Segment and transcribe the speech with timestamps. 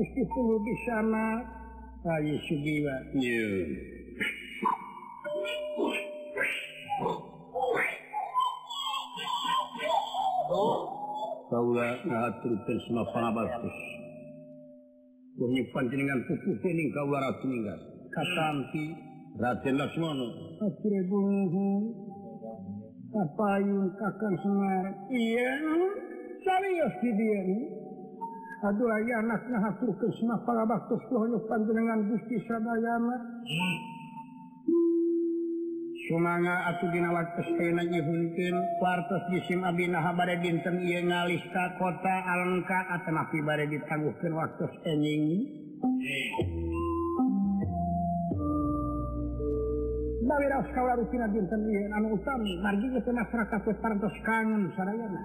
[0.00, 1.44] disitu di sana
[2.00, 2.96] kali Sugiwa
[11.50, 13.76] Kaula ngaturkeun semua pangabatos.
[15.36, 17.80] Kunyuk panjenengan pupu dening kaula Ratu Ninggal.
[18.08, 18.84] Katampi
[19.36, 20.28] Raden Laksmana.
[20.64, 21.82] Atrebunuhun.
[23.10, 24.84] Kapayun Kakang Semar.
[25.10, 25.52] Iya,
[26.46, 27.79] serius di dia nih.
[31.48, 33.16] panjenengan Gusti Sadayana
[36.04, 45.24] Sumanga atudinawatnyakin kuartos jisim Abinahaba dinten ia ngalista kota Alengka atanapi bare ditangguhkan waktu enjing
[50.30, 55.20] Bawilah sekawaru tina dinten ieu anu utami margi ieu masyarakat parantos kangen sarayana.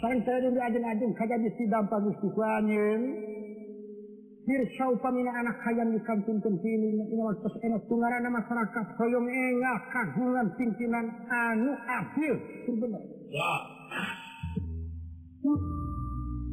[0.00, 3.02] Sareng sareng diajeun-ajeun kajabi sidam pagusti kuanyeun.
[3.04, 9.76] Ya Dirsau pamina anak hayang di kantun kentini ina waktos enak tungarana masyarakat hoyong engah
[9.76, 12.34] eh, kagungan pimpinan anu afil
[12.80, 13.02] bener.
[13.28, 13.52] Ya.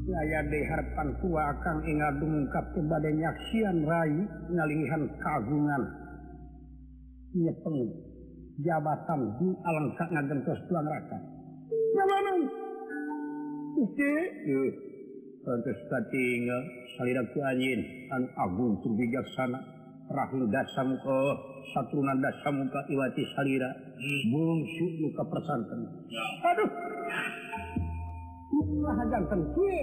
[0.07, 4.15] Saya diharapkan tua kang ingat mengungkap kepada nyaksian rai
[4.51, 6.06] ngalihan kagungan
[8.57, 11.17] jabatan di alangkat ngagentos tulang raka
[11.93, 12.37] jalanan
[13.77, 14.73] Oke, eh.
[15.45, 16.49] pantes tadi
[16.97, 17.77] salira ku anjin.
[18.09, 19.61] An agung tur bijaksana
[20.09, 21.17] rahul dasam ke
[21.77, 23.69] satrunan dasam muka iwati salira.
[23.69, 24.21] Hmm.
[24.33, 25.79] Bungsu muka persanten
[26.41, 26.69] aduh.
[28.49, 29.77] Kumaha jantan kue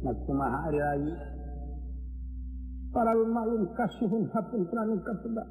[0.00, 1.12] nak kumaha ari lagi
[2.96, 5.44] para malum kasuhun hapun pranung kapeda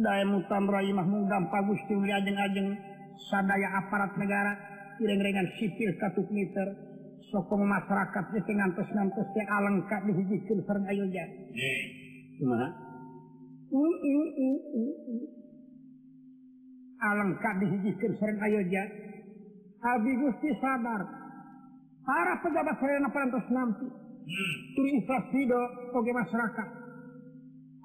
[0.00, 2.68] mutamrahimahmudam Gusti ajeng-ajeng
[3.30, 4.56] sadaya aparat negara
[5.00, 6.68] iring-ringan sipil katuk meter
[7.30, 11.24] sokong masyarakat itu ngantos-ngantos yang alengkap dihijikin sareng ayo ya.
[12.40, 12.68] Kumaha?
[17.00, 18.84] Alengkap dihijikin sareng ayo ya.
[19.80, 21.00] Abi Gusti sabar.
[22.04, 23.86] Para pejabat sarena parantos nampi.
[23.86, 24.54] Hmm.
[24.76, 25.40] Turi inflasi
[25.96, 26.68] oge masyarakat.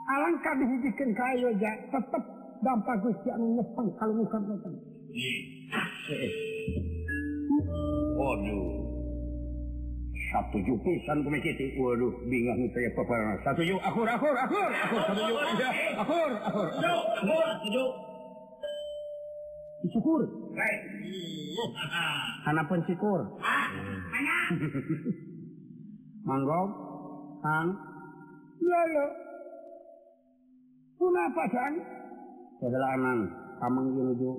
[0.06, 2.24] alangkah dihijikan kayu aja tetap
[2.62, 4.76] dampak Gusti anu nepang kalau bukan nepang
[8.16, 8.68] waduh.
[10.32, 13.38] Satu ju pisan kumis itu waduh bingung saya peperangan.
[13.44, 14.72] Satu ju akur akur akur.
[14.72, 15.36] Akur satu ju
[16.00, 16.70] akur akur.
[16.76, 17.90] Akur
[19.92, 20.22] syukur.
[22.50, 23.22] Anak pun syukur.
[26.26, 26.62] Manggo
[27.46, 27.68] tang
[28.60, 29.06] lolo
[31.36, 31.74] pasan
[32.64, 33.20] kedalaman
[33.60, 34.32] kamang menuju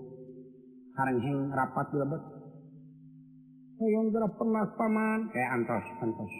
[0.96, 2.22] harengheng rapat lebet.
[3.76, 5.28] Yang gerak pemas paman.
[5.36, 6.32] Eh antos antos.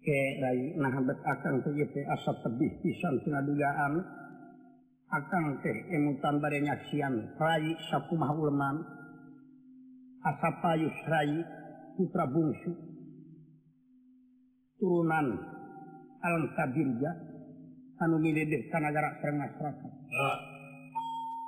[0.00, 4.00] Ke rai nah bet akan teh teh asap tebih pisan tina dugaan.
[5.12, 8.80] Akan teh emutan bade nyaksian rai sakumah uleman.
[10.24, 11.44] Asap payus rai
[12.00, 12.89] putra bungsu.
[14.80, 15.36] turunan
[16.24, 17.10] alamtabirja
[18.00, 19.88] anu didedek negara serengas rasa.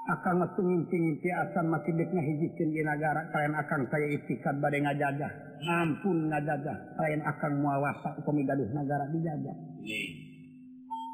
[0.03, 5.33] Akan ngetunginti-nginti asan masih dek ngahijikeun di negara kalian akan saya itikad badai ngajajah.
[5.63, 9.57] Ampun ngajajah kalian akan muawasa upami gaduh negara dijajah.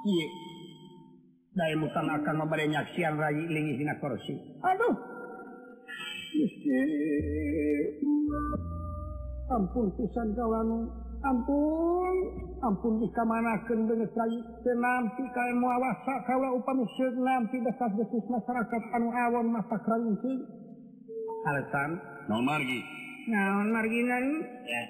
[0.09, 0.29] Iya.
[1.53, 4.35] Dari mutan akan membadai nyaksian rayi lingi hina korupsi.
[4.65, 4.95] Aduh.
[9.53, 10.69] Ampun pisan kawan.
[11.23, 12.17] ampun
[12.63, 19.47] ampun bisa manaken denganampi kayak muawasa kaula upami seuk nampi dasar desus masyarakat anu awon
[19.51, 20.33] masa keranci
[21.47, 21.91] alasan?
[22.29, 22.81] Non margi?
[23.31, 24.25] Nah marginan
[24.65, 24.83] ya.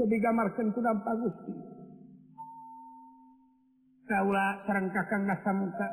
[0.00, 0.16] Jadi
[0.72, 1.52] ku dampak gusti.
[4.08, 5.86] Kaula sareng kakang Dasamuka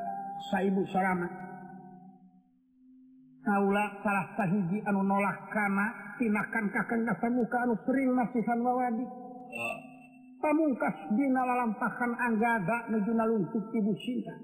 [0.50, 1.28] saibu salama.
[3.44, 6.07] Kaula salah sahiji anu nolak kana.
[6.26, 9.06] makan kakanda pemukaan sering masihan wawadi
[9.54, 9.78] ah.
[10.42, 14.34] pamungkas dina lalampahan anggaga neguna luntuk ibu cinta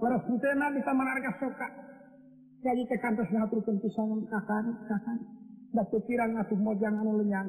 [0.00, 0.26] para hmm.
[0.26, 1.68] putena di taman harga soka.
[2.64, 5.20] Jadi ke kantos ngatur kentisan kakang kakang
[5.70, 7.46] batu pirang atuh mojang anu lenyang.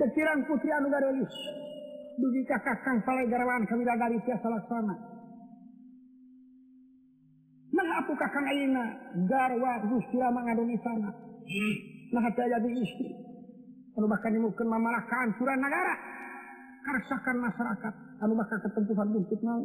[0.00, 1.34] Kekirang putri anu garelis
[2.18, 4.96] dugi kakak kang saleh garawan kami dari tiasa laksana.
[7.84, 8.84] nah aku kakang Aina
[9.28, 11.10] garwa Gusti Ramang Adon Isana.
[11.10, 11.74] Hmm.
[12.12, 13.10] Nah hati jadi istri.
[13.98, 15.94] Anu bahkan mungkin mamalah kehancuran negara.
[16.80, 17.92] Karsakan masyarakat.
[18.24, 19.62] Anu bakal ketentuan buntut mau.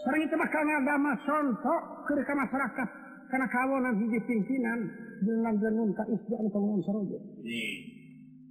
[0.00, 2.88] sering itu bakal ngadama contoh ke masyarakat.
[3.30, 4.80] Karena kawanan hiji pimpinan.
[5.20, 7.18] Dengan jenun ka istri anu penguang saroja.
[7.20, 7.76] Hmm.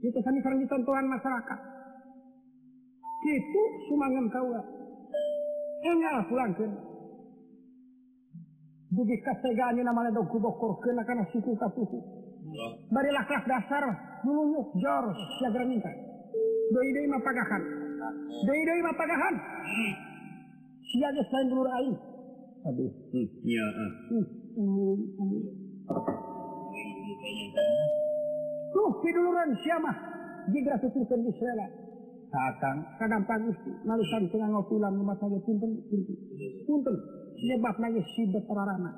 [0.05, 1.59] Itu kami sering ditontolan masyarakat.
[3.19, 3.61] Itu
[3.91, 4.61] sumangan kawa.
[5.79, 6.88] Enggak pulang ke.
[11.05, 11.97] karena suku katuhu.
[12.89, 13.83] Bari kelas dasar
[14.25, 15.05] menunyuk jor
[15.39, 15.91] siagra minta
[16.69, 17.61] doi doi mapagahan.
[18.45, 19.35] Doi doi mapagahan.
[20.89, 21.97] Siaga selain dulur aing
[22.59, 22.91] aduh.
[23.15, 23.91] Hmm, iya ah.
[24.11, 24.25] hmm,
[24.57, 24.97] hmm,
[28.73, 29.91] tuh kiduluran siapa?
[30.49, 31.67] Jigra tuturkan di sela.
[32.29, 33.49] Datang kadang pagi
[33.85, 36.15] malusan tengah ngopi lam rumah saya punten punten
[36.69, 36.95] punten
[37.43, 38.91] nyebabnya hidup orang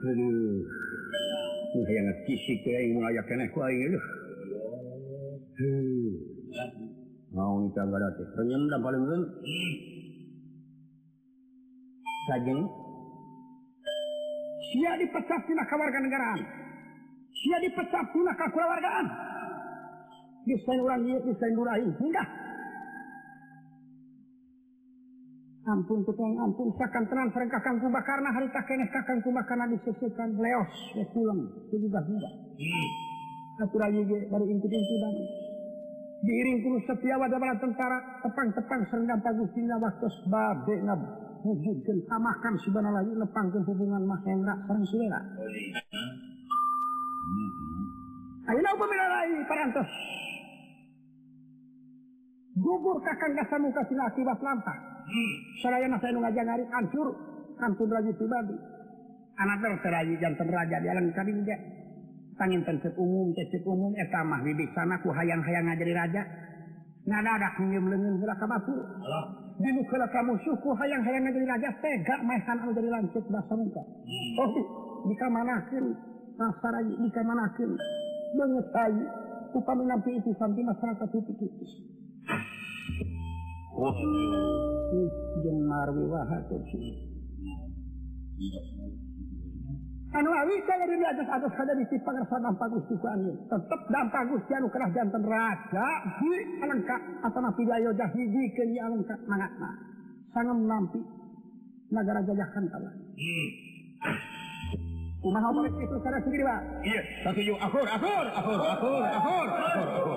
[0.00, 0.64] Aduh.
[1.70, 2.34] Yang ngerti
[2.66, 4.00] ke yang mulai kena ku aing aduh.
[7.30, 8.26] Mau kita gara teh.
[8.34, 9.22] Renyem dan paling reun.
[12.26, 12.60] Sajeng.
[14.70, 16.40] Sia dipecat tina kawarganegaraan.
[17.30, 19.06] Sia dipecat tina kakulawargaan.
[20.46, 21.86] Desain urang ieu desain durahi.
[21.86, 22.28] enggak.
[25.70, 26.74] Ampun tukang ampun.
[26.74, 31.46] Sakan tenan sareng kakang kubakarna hari tak keneh kakang kubakarna disesukan leos we pulang.
[31.70, 32.00] Juga.
[33.62, 35.14] Atur aja ge bari inti-inti dan
[36.26, 37.98] diiring kudu setiawa bala tentara.
[38.26, 41.00] Tepang-tepang serendam pagustina waktos bade ngab.
[41.46, 45.20] Wujudkeun tamakan sibana lagi nepangkeun hubungan Mahendra sareng Sulela.
[48.50, 49.90] Ayeuna upamina lain parantos.
[52.58, 54.89] Gugur kakang kasamuka tina akibat lampah.
[55.62, 57.08] saya saya ngajak hari hancur.
[57.60, 58.56] Ampun raji pribadi
[59.40, 61.56] anak terteraji jantan raja di alam kadin ge
[62.36, 66.22] tangin tensep umum tensep umum eh, eta mah di sana ku hayang-hayang ngajari raja.
[67.08, 68.76] Nada ada nyium lengan heula ka batu
[69.56, 73.82] dinu heula ka musuh ku hayang-hayang ngajari raja tega maehan anu jadi lanceuk basa muka.
[73.84, 74.40] Hmm.
[74.44, 74.52] Oh
[75.08, 75.86] di kamanakeun
[76.36, 77.72] rasa raji di kamanakeun
[78.36, 79.00] banget tai
[79.56, 81.32] upami nanti itu sampai masyarakat itu.
[81.34, 81.50] pikir
[93.46, 95.86] tetap dampak Gusti anu kerah jantan raja
[96.18, 96.34] di
[96.66, 99.70] lengkap atau nabi layo jahidi ke yang lengkap mangatna
[100.34, 101.00] sangat nampi
[101.94, 103.48] negara jajahan kalah hmm.
[105.20, 106.60] Kumaha balik itu sana sendiri, Pak?
[106.80, 107.52] Iya, setuju.
[107.60, 109.44] Akur, akur, akur, akur, akur, akur.
[109.52, 110.16] Akur,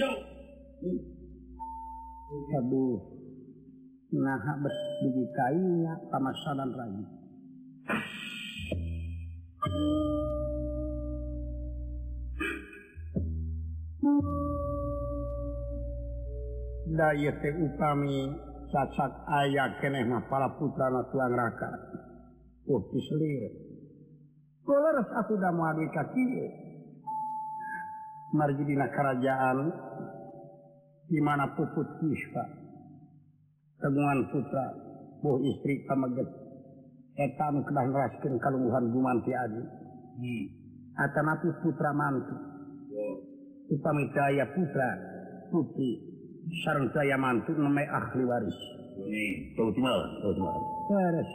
[0.00, 1.17] akur.
[2.28, 3.00] Aduh,
[4.12, 7.04] nah begitu kainya pamasaran lagi.
[16.92, 18.28] Daya teh upami
[18.76, 21.72] cacat ayah keneh mah para putra na tuang raka.
[22.68, 23.52] Oh, uh, diselir.
[24.68, 26.24] Kalau aku udah mau kaki,
[28.36, 29.72] marji dina kerajaan
[31.08, 32.44] di mana puput Yiswa
[33.80, 34.66] temuan putra
[35.24, 36.28] bu istri pameget
[37.18, 40.44] etam kedah ngeraskeun kalungguhan gumanti adi hmm.
[40.98, 42.34] atanapi putra mantu.
[43.68, 44.88] Upami daya putra
[45.52, 46.00] putri
[46.64, 48.58] sareng daya mantu namai ahli waris.
[48.98, 50.56] Ini tau timal tau timal.
[50.90, 51.30] Waris.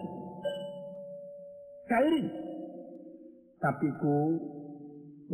[1.88, 2.27] Kairin.
[3.59, 4.15] Tapi ku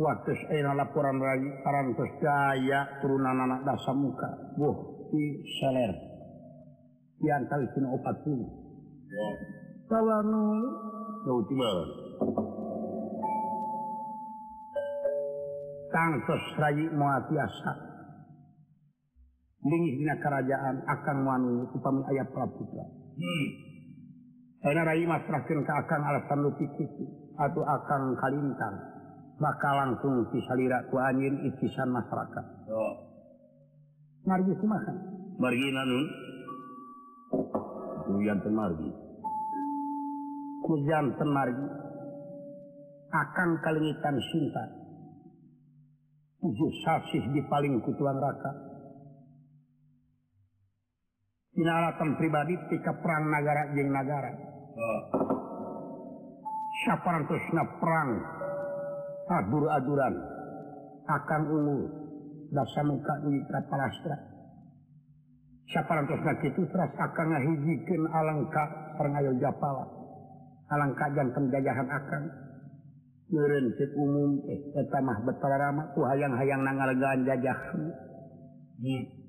[0.00, 4.56] waktu Wates laporan Raranaya turunan anak dasar muka.
[4.56, 4.76] Buh
[5.12, 5.92] di seler.
[7.20, 8.40] Yang kali sini opat pun
[9.92, 10.42] kalau nu.
[11.20, 11.92] Tahu tangkos
[15.92, 16.88] tangtos Ray
[19.60, 22.80] Lingih dina kerajaan akan wanu upami ayah Praputra
[23.20, 23.48] hmm.
[24.64, 26.88] terakhir ke akan alasan lu pikir
[27.36, 28.99] atau akan kalintang.
[29.40, 32.94] Maka langsung disalira ku anjeun itisan masyarakat Oh.
[34.28, 34.92] margi kumaha
[35.40, 36.06] Margi nanun.
[38.04, 38.90] Kuyan teu margi.
[40.60, 41.66] ku janten margi
[43.10, 44.64] akang kalingitan sinta
[46.38, 48.52] tujuh sasih di paling kutuan raka
[51.50, 54.30] Tinalatan pribadi tika perang negara jeung negara
[54.70, 55.00] Oh.
[56.86, 58.10] saparantosna perang
[59.30, 60.14] adur-aduran
[61.06, 61.80] akan ungu
[62.50, 63.14] dasar muka
[63.70, 64.16] Prastra
[66.42, 68.68] itu terus akan ngahijikan alangkah
[68.98, 69.86] pengayo Japala
[70.70, 72.22] alangka dan jajahan akan
[73.30, 79.19] prinsip umum eh, tamah betulrama tuh hayang-hayang nangargaan jajah hmm.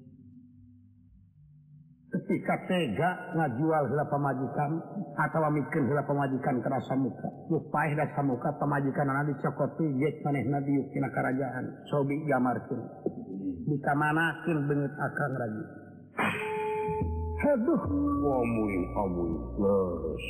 [2.31, 4.79] ketika tega ngajual hela pemajikan
[5.19, 7.27] atau mikir hela pemajikan kerasa muka.
[7.51, 12.79] Lupa dasar muka pemajikan anak dicokoti get maneh nabi kina kerajaan sobi jamarkin
[13.67, 15.63] bisa manakin bengit akang lagi
[17.43, 17.83] heduh
[18.23, 20.25] wamuin amuin leres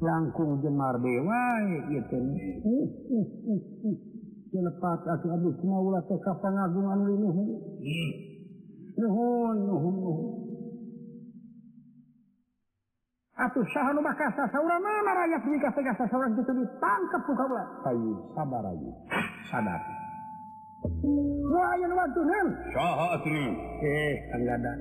[0.00, 1.44] langkung jemar dewa
[1.92, 2.18] gitu
[4.48, 7.44] dilepas aku abis maulah teka pengagungan linuhu
[8.98, 10.28] nuhun nuhun nuhun
[13.38, 18.14] atuh saha nu bakal sasaurang mana rakyat nikah teh sasaurang kitu ditangkep ku kaula ayo
[18.34, 18.92] sabar aja.
[19.46, 19.82] sadar
[21.48, 22.46] Wah, ayeuna waktu nan.
[22.70, 23.34] Saha atuh?
[23.82, 24.72] Eh, anggada.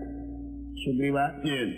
[0.86, 1.26] Sugriwa.
[1.42, 1.70] Yen.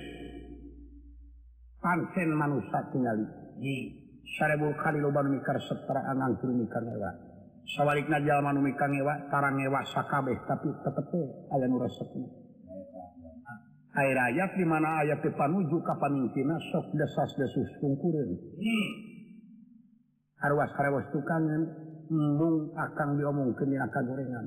[1.80, 3.24] Pansen manusia tinggali.
[3.64, 3.92] Di hmm.
[4.36, 7.29] sarebu kali loba nu mikar setara angang turu mikar lewat.
[7.76, 11.22] sawwalik Najjalmanumi ngewa tarang ngewa sakabeh tapi tetepe
[11.54, 12.28] aya nu nurasepna
[13.46, 18.30] ah, air ayat di mana ayat panuju ka kapanintina sok desas desus sungkurin
[20.42, 21.62] arwas karewas tukangan
[22.10, 24.46] embung akan diomongkeun akan gorengan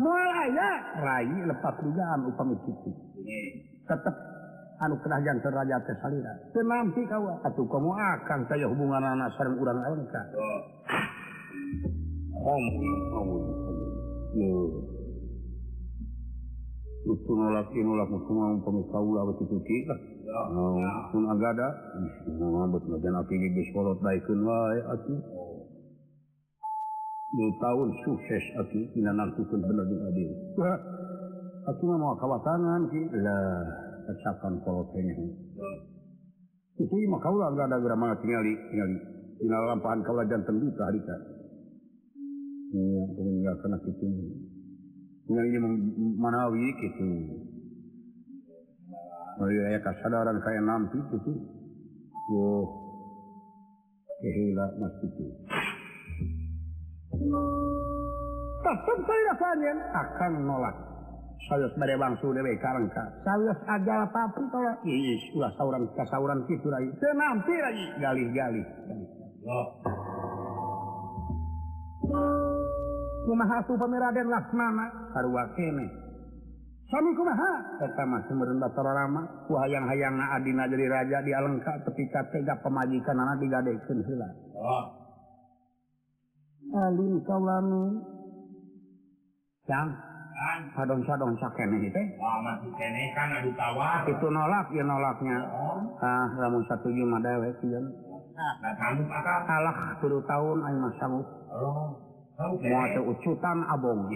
[0.00, 0.68] moal aya
[1.00, 2.90] rai lepas dugaan upami kitu.
[3.88, 4.14] Tetep
[4.80, 6.32] anu kenah kerajaan teraja teh salira.
[6.52, 7.40] Teu nampi kawa.
[7.42, 10.22] Atuh komo akan kaya hubungan anak sareng urang awengka
[17.50, 18.04] laki pemula
[21.12, 21.68] pun agada
[27.60, 28.44] tahun sukses
[31.84, 32.88] mau kawa tangan
[34.08, 35.12] tercapkan kolotnya
[36.80, 37.76] itu maka ada
[38.24, 38.42] tinggal
[39.36, 41.39] tinggal lampahan kawajan terbuka hari tadi
[42.70, 44.06] untuk meninggalkan itu.
[45.30, 45.58] Yang ini
[46.18, 47.06] menawi gitu.
[49.40, 51.32] iya, kesadaran saya nanti gitu.
[52.30, 52.46] Yo,
[54.22, 55.24] kehilah mas itu.
[58.60, 60.76] Tetap saya rasanya akan nolak.
[61.48, 63.02] Saya sebagai bangsu dewe karangka.
[63.24, 66.90] Saya aja tapi kalau iya, ulah sauran kasauran gitu lagi.
[67.00, 68.66] Senampi lagi galih-galih.
[69.48, 69.66] Oh.
[73.30, 75.86] Kumaha tu pamiraden Laksmana sarua kene.
[76.90, 77.78] Sami kumaha?
[77.78, 83.14] Eta mah sumbereun Batara Rama, ku hayang-hayangna adina jadi raja di Alengka ketika tega pemajikan
[83.14, 84.28] anak digadekeun heula.
[86.74, 88.02] Alin kaulanu.
[89.70, 89.94] Yang
[90.74, 92.06] sadon-sadon sakene teh.
[92.18, 94.10] Lama si kene kan adu tawar.
[94.10, 95.38] Itu nolak ya nolaknya.
[96.02, 97.78] Ah, lamun satuju mah dewek kieu.
[97.78, 99.46] Nah kamu pakar.
[99.46, 101.30] Alah kudu tahun aing mah sanggup.
[101.54, 102.09] Oh.
[102.40, 102.72] Okay.
[102.72, 104.08] Muata ucutan abong.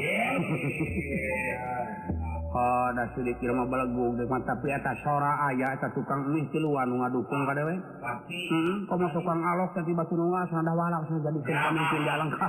[2.48, 7.04] Kada sulit kira mah balagu deui tapi eta sora aya eta tukang mie tiluan nu
[7.04, 7.76] ngadukung ka dewe.
[8.00, 8.40] Pasti.
[8.48, 12.28] Hmm, Heeh, komo tukang alok tadi batu nu ngas ndah walak sudah jadi pemimpin jalan
[12.32, 12.48] ka.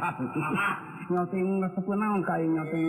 [1.12, 2.84] Nyoti ngesepu naon ka ieu nyoti.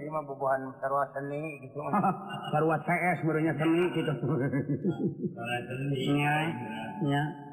[0.00, 1.76] Ini mah bubuhan sarwa seni gitu.
[2.56, 4.12] Sarua CS barunya seni gitu.
[4.16, 4.74] Sarua seni.
[6.16, 6.34] Nya.
[7.04, 7.49] Nya.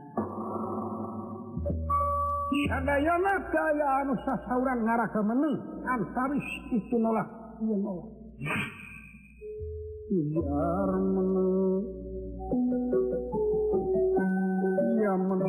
[4.49, 5.51] sauran ngarah ke menu
[5.85, 7.27] antaris itu nolak.
[7.61, 8.09] Iya nolak.
[10.07, 11.47] Biar menu
[14.97, 15.47] iya menu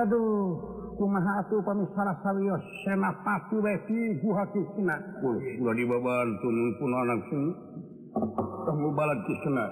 [0.00, 0.56] Aduh
[0.96, 4.96] kumaha atuh pamisara sawios senapati we tigu hakisna.
[5.24, 7.52] Wih, nggak dibabantun pun anak sini.
[8.68, 9.64] Kamu balad kisna.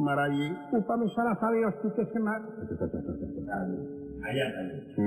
[0.00, 2.36] Marayi upami salah sawios kisna.
[4.22, 4.50] Ayat.
[4.94, 5.04] Si,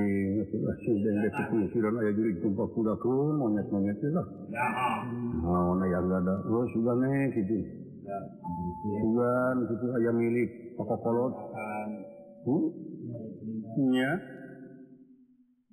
[0.52, 4.28] sudah si dan dia kesusiran ayah juri jumpa kuda ku monyet monyet itu lah.
[4.52, 4.68] Ya.
[5.40, 6.36] Nah, yang ada?
[6.52, 7.64] Oh, sudah nih gitu.
[8.84, 11.34] Sugan gitu ayah milik pokok kolot.
[12.44, 12.66] Hmm?
[13.96, 14.35] Ya.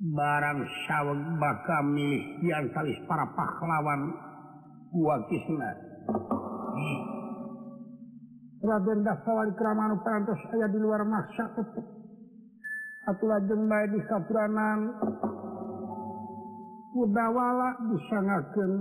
[0.02, 4.10] barang sawweg baka milih yang kalis para pahlawan
[5.30, 5.70] Kisna.
[8.62, 11.82] Raden Dawan Keraman Pantos saya di luar maksa tetap
[13.10, 14.94] Atu lajeng baik di saturanan
[16.94, 18.72] udawala disangaken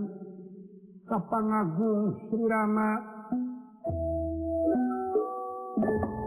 [1.10, 2.92] kapangagung Srirama
[5.82, 6.21] Thank you.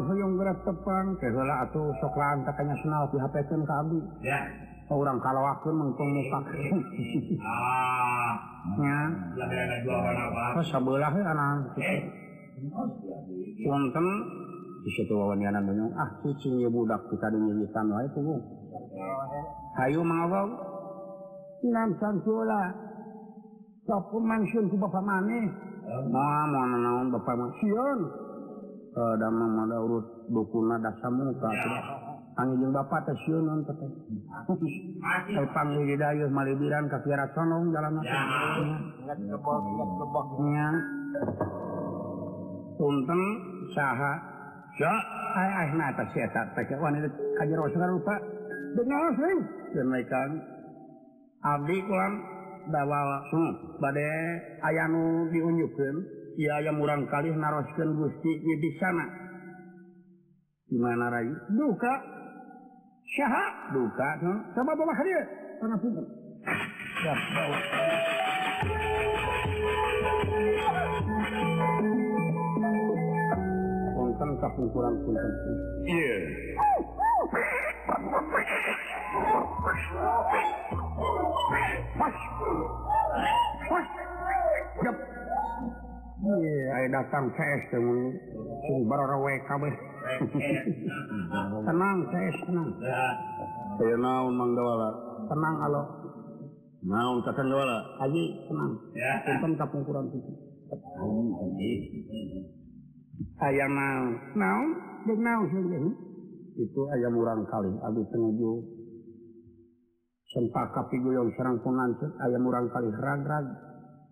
[0.00, 4.40] Hoong berat tepang kelah atuh soklan taknya senal di HPkan kami ya.
[4.90, 6.74] Orang kalau aku mengtung mukanya
[10.58, 11.14] oh, sebelah
[13.70, 14.06] wonten.
[14.80, 18.40] Di situ wawanianan dengan ah cucinya budak kita dinyanyikan wae tuh
[19.76, 20.48] hayu mengawal
[21.68, 22.72] nan santola
[23.84, 25.52] sok mansun ku bapak maneh?
[25.84, 27.98] Nah, mau naon bapak mansun
[28.90, 31.46] Eh, da damang mada urut bukuna dasa muka
[32.34, 33.86] anjing bapak teh sieun naon tesyunun
[35.30, 40.26] tete panggil di dayuh malibiran ka Fiera Sonong jalan mah ingat kebok-kebok
[42.82, 43.22] punten
[43.78, 44.12] saha.
[44.82, 44.94] Ya
[45.38, 47.06] ai ay nata si eta teke wanita
[47.38, 48.18] kaji rasul lupa
[48.74, 49.38] dengar sih
[49.78, 50.30] demikian
[51.46, 52.14] abdi kulang
[52.74, 56.19] dawa hmm, badai ayanu diunjukkan.
[56.40, 59.04] yang murang kali naroskan Gusti di sana
[60.70, 61.28] gimana Rai?
[61.52, 61.94] Duka.
[63.10, 63.74] Syaha?
[63.74, 64.32] Duka no?
[64.54, 65.20] sama bawa hadir
[65.60, 66.06] karena pukul
[67.04, 67.58] ya bawa.
[73.98, 75.32] Konten kapung kurang konten
[75.90, 76.16] iya
[82.00, 82.20] Push!
[83.68, 83.99] Push!
[86.30, 87.62] Iya, datang CS
[89.50, 89.74] kabeh
[91.66, 92.68] tenang CS tenang
[93.80, 94.90] saya naon Mang Dawala
[95.26, 95.82] tenang alo
[96.80, 97.78] naon kakan gawala.
[98.00, 98.72] Haji tenang.
[98.96, 99.12] Ya.
[99.24, 100.32] punten kapungkuran situ.
[103.40, 104.68] Ayam naon naon
[105.04, 105.92] jeung naon sih hm?
[106.60, 107.72] itu ayam urang kali.
[107.84, 108.52] Abdi tenuju.
[110.30, 111.90] sentak kapi goyong serang punan
[112.24, 112.88] ayam urang kali.
[112.92, 113.46] Rag-rag.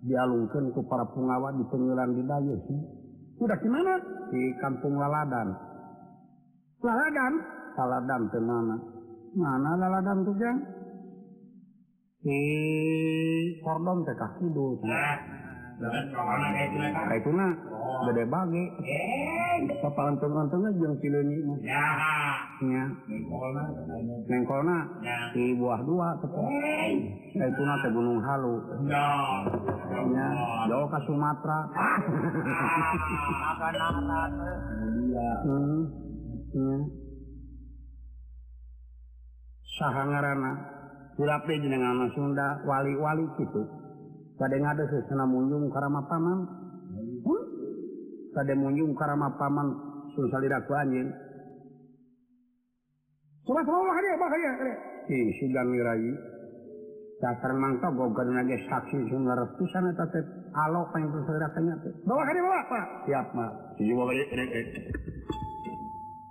[0.04, 2.80] dialungkan ke para pengawa di pengeran di Dayu sih.
[3.38, 3.98] Udah gimana?
[4.30, 5.48] Di kampung Laladan.
[6.82, 7.32] Laladan?
[7.78, 8.76] Laladan ke mana?
[9.34, 10.58] Mana Laladan tuh, Jang?
[12.18, 12.40] Di
[13.62, 14.82] Kordon ke kaki dulu.
[15.78, 15.94] Nah,
[17.70, 18.02] oh.
[18.10, 18.64] gede bagi.
[18.82, 19.78] Eh.
[19.78, 21.38] Papalan tengah-tengah jeung sileunya
[22.58, 22.90] nya
[24.26, 24.76] nengkolna.
[25.30, 26.50] Di buah dua tepok
[27.38, 27.82] saituna eh.
[27.86, 28.58] ke gunung halu.
[28.90, 30.26] Nya
[30.66, 31.98] jauh ke Sumatera ah,
[35.14, 35.36] eh.
[36.58, 36.82] hmm.
[39.78, 40.52] saha ngaranna
[41.14, 43.62] kulape jenengan Sunda wali-wali gitu
[45.26, 46.38] munjung karena paman.
[48.34, 49.66] Kade munjung karena paman
[50.14, 51.10] susah diraku anjing.
[53.42, 54.50] Surah Allah dia bahaya
[55.08, 56.12] Si sugan mirai.
[57.18, 60.22] Dasar mangka gogar nage saksi sungai ratusan eta teh
[60.54, 61.90] alo ka yang tersarakanya teh.
[62.06, 62.86] Bawa ka bawa Pak.
[63.10, 63.52] Siap, Pak.
[63.74, 64.14] Siji bawa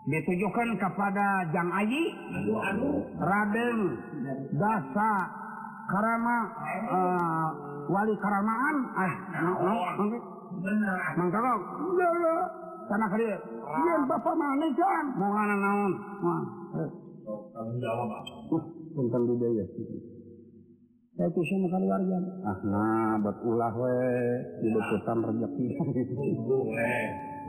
[0.07, 2.03] Ditujukan kepada Jang Aji,
[3.19, 3.77] Raden,
[4.55, 5.11] Dasa,
[5.91, 6.37] Karama,
[6.87, 7.49] uh,
[7.87, 9.13] wali karamaan ah
[11.17, 11.43] mangkok
[12.87, 15.93] tanah kali yen bapak mana kan mau ngana naon?
[18.95, 19.65] Punten uh, di deui
[21.17, 22.17] saya kusi makan keluarga.
[22.45, 23.97] Ah nah buat ulah we.
[24.61, 25.65] Di deketan rezeki.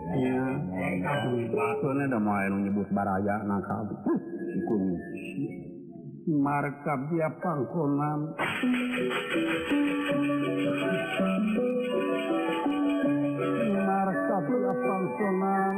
[0.09, 0.41] Iya,
[1.45, 3.93] itu nih udah mau nyebut baraya nangka,
[4.57, 4.81] ikut.
[6.29, 8.21] markab dia pangkonan.
[13.89, 15.75] Markab dia pangkonan.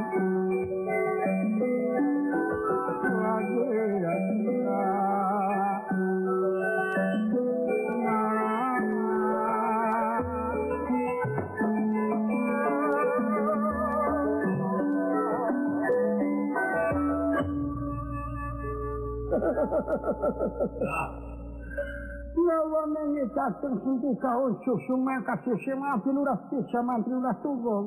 [22.40, 27.86] Nawannya datang sunti kaos susung mangkat susung mati lurah tiga mantri lurah tunggong.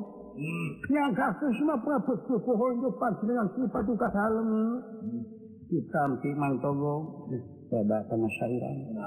[0.90, 2.90] Yang kasus mah prabut suku honjo
[3.22, 4.82] dengan sifat duka dalam.
[5.70, 7.26] Kita mesti mantogo.
[7.70, 8.98] Bebak kena syairan.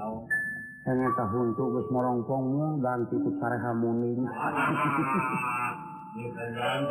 [0.87, 4.23] Hanya tahun tuh gus merongkongmu dan tipu cara hamunin.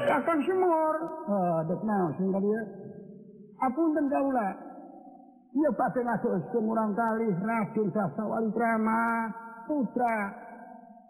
[0.05, 0.95] Kakang semur.
[1.33, 2.63] Oh, dek naon sing dia.
[3.65, 4.53] Apun dan kaulah.
[6.53, 9.33] kurang kali racun sasawali drama
[9.65, 10.17] putra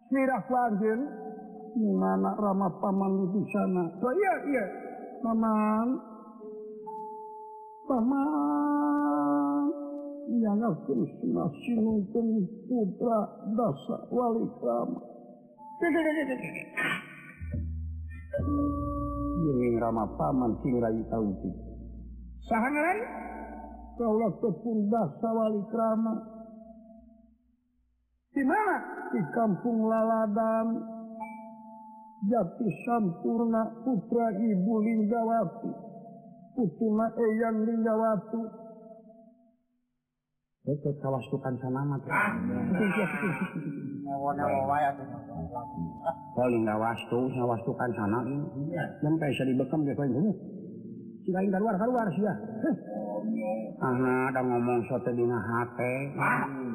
[0.07, 1.01] sirah lanjut
[1.77, 3.85] mana ramah paman di sana?
[4.01, 4.65] So iya iya.
[5.21, 5.89] Paman.
[7.85, 9.65] Paman.
[10.37, 13.21] Yang Krishna sinuntung putra
[13.55, 15.01] dasa wali krama
[19.47, 21.55] Ini ramah paman sing rayu tahu sih.
[22.49, 22.97] Sahangan.
[23.97, 26.15] Kaulah tepung dasa wali krama.
[28.37, 28.77] Di mana?
[29.09, 30.69] Di kampung Laladan.
[32.29, 35.73] Jati Sampurna putra ibu Linggawati.
[36.53, 38.43] Putuna Eyang Linggawati.
[40.67, 42.01] Itu kawastukan sanamat.
[46.37, 48.19] Kalau nggak wastu, nggak wastukan sana,
[49.01, 50.11] kayak saya dibekam dia kayak
[51.27, 52.35] lain keluar keluar sih ya
[53.77, 55.79] karena ada ngomong sote dina HP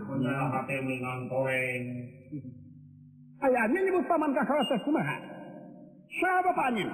[0.08, 1.64] punya HP minang kowe
[3.42, 5.18] ayahnya nyebut paman kakak teh kumaha?
[6.12, 6.90] Siapa panin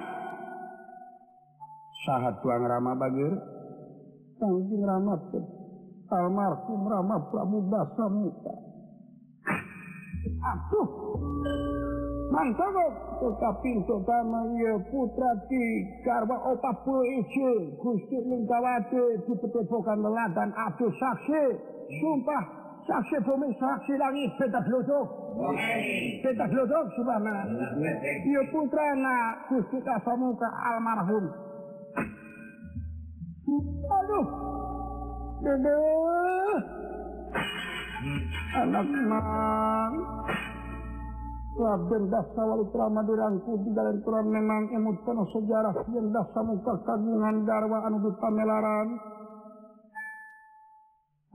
[2.08, 3.32] sahat tuang rama bagir.
[4.38, 5.44] Tangjing rama teh
[6.08, 8.54] almarhum rama Prabu dasa muka.
[10.38, 10.88] Aduh
[12.28, 12.76] Mantap
[13.16, 15.64] putra Pintotama ya putra di
[16.04, 21.44] Garwa Opa Puece Gusti Lingkawade di Petepokan Meladan Abdu Saksi
[21.88, 22.44] Sumpah
[22.84, 25.08] Saksi Bumi Saksi Langi Beda Blodok.
[26.20, 27.48] Beda Blodok Subhana
[28.28, 29.16] Ya putra na
[29.48, 31.24] Gusti Kasamuka Almarhum.
[33.88, 34.26] Aduh.
[35.38, 35.76] Dede
[38.58, 40.57] Anak Anak
[41.56, 46.76] Raden dasa wali krama dirangku di dalam Quran memang emut penuh sejarah yang dasa muka
[46.84, 48.88] kagungan darwa anu di pamelaran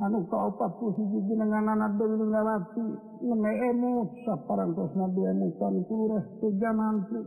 [0.06, 2.86] anu kaopat posisi jenengan anak dewi ngalati
[3.26, 7.20] ngene emut saparan terus nabi emutan kureh tiga nanti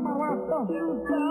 [0.04, 1.24] malah tak suka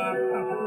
[0.00, 0.59] Lord.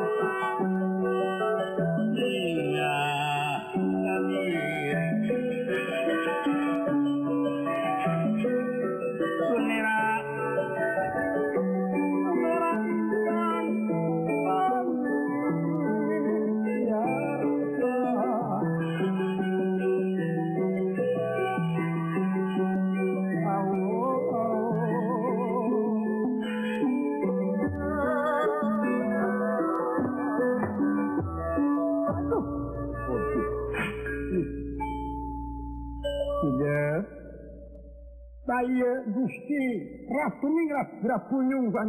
[41.29, 41.87] punyungan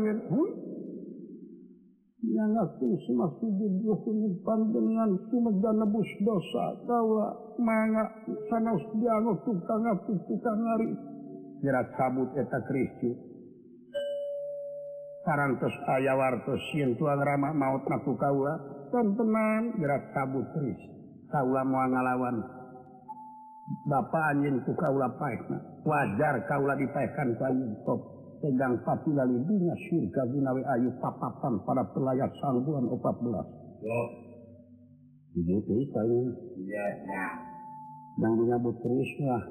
[2.25, 3.29] yang aku semua
[4.43, 5.11] pandengan
[5.61, 8.05] dan nebus dosa tawa manga
[8.49, 10.89] sanos diango tukang aku tukang ngari
[11.61, 13.13] jerat sabut eta Kristi
[15.29, 18.57] sarantos aya wartos sieun tuang rama maut naku kawa
[18.89, 20.89] teman jerat sabut Kristi
[21.29, 22.65] kawa mau ngalawan
[23.65, 25.57] Bapak anjing ku kaula paekna
[25.89, 28.14] wajar kaula dipaekan payu top
[28.45, 33.01] pegang pati lalinya syurga gunawi ayu papapan pada pelayat sangguan 14
[33.81, 34.01] ya.
[35.33, 36.21] Begitu saya.
[36.69, 37.27] Ya.
[38.21, 39.43] Dan dinyabut terus lah.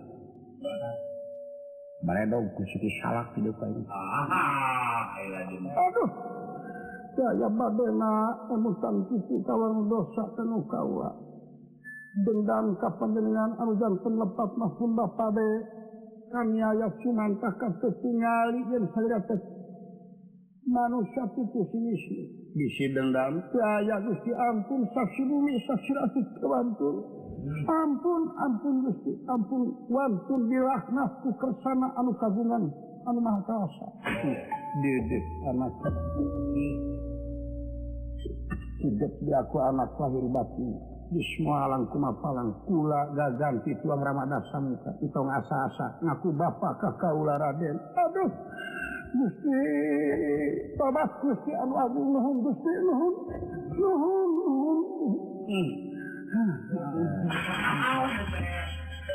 [2.06, 3.84] Bare dong kusiki salak di depan.
[3.89, 6.10] Ah, Aduh.
[7.13, 8.13] Saya badena
[8.51, 11.12] emutan kisi kawan dosa tenu kawa.
[12.23, 15.51] Dendam kapan dengan anujan penlepat mahfunda pade
[16.34, 17.74] aya cumantahkap
[20.63, 22.04] manusia itu pupus
[22.56, 27.04] bisi dendam aya Gusti ampun saksi bumi saksi rasis kewantul
[27.67, 32.63] ampun ampun Gusti ampun wantul dirahmatku kersana anu kagungan
[33.04, 33.88] anu maha kuasa.
[34.80, 35.19] Dede
[35.52, 35.74] anak.
[38.84, 40.92] Hidup di aku anak lahir batin.
[41.13, 46.02] Bismaalang kumapalang kula gaganti tuang Ramada samuka itong asa-asa.
[46.02, 47.78] Ngaku bapak kakak ular Raden.
[47.78, 48.34] Aduh
[49.13, 49.62] Gusti
[50.73, 53.13] tobat Gusti anu agung nuhun Gusti nuhun
[53.78, 54.80] nuhun nuhun.
[55.45, 55.69] Hmm.
[56.34, 56.54] hmm.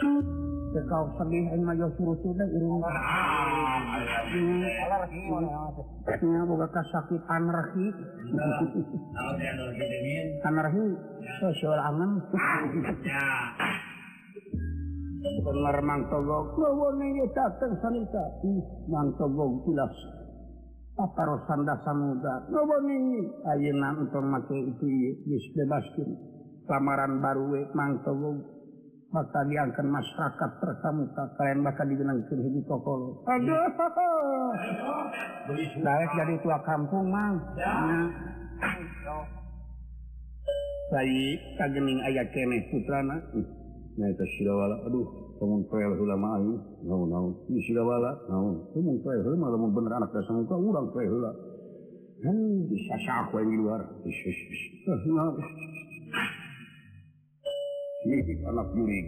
[0.06, 0.47] hmm.
[0.68, 2.84] kau sabih ma yusuru sudah irung
[6.18, 7.86] Ya boga kasakit anarki.
[10.44, 10.84] Anarki
[11.40, 12.20] sosial angan.
[15.18, 18.24] Benar mang togog, lawan ini ya datang sanita.
[18.92, 19.96] Mang togog tilas.
[20.98, 23.22] Apa rosanda samuda, lawan ini.
[23.48, 24.86] Ayenan untuk mati itu,
[25.56, 26.10] bebaskin.
[26.68, 28.04] Lamaran baru mang.
[29.08, 33.56] maka diakan masyarakat terkamuka kalian bakal digenangkan hiji kokolo aduh.
[35.80, 37.40] Direct dari tua kampung mang.
[40.88, 43.16] Baik, kagening ayah keneh putrana
[43.98, 45.02] nah itu silawala aduh
[45.42, 46.54] kamu kaya ulama ayu
[46.86, 51.10] nau nau ini silawala nau kamu kaya ulama kamu bener anak dasar muka urang kaya
[51.10, 51.34] ulama
[52.18, 53.78] Hmm, bisa saku yang di luar.
[54.02, 54.62] Ih, ih, ih.
[58.08, 59.06] Ini anak jurig.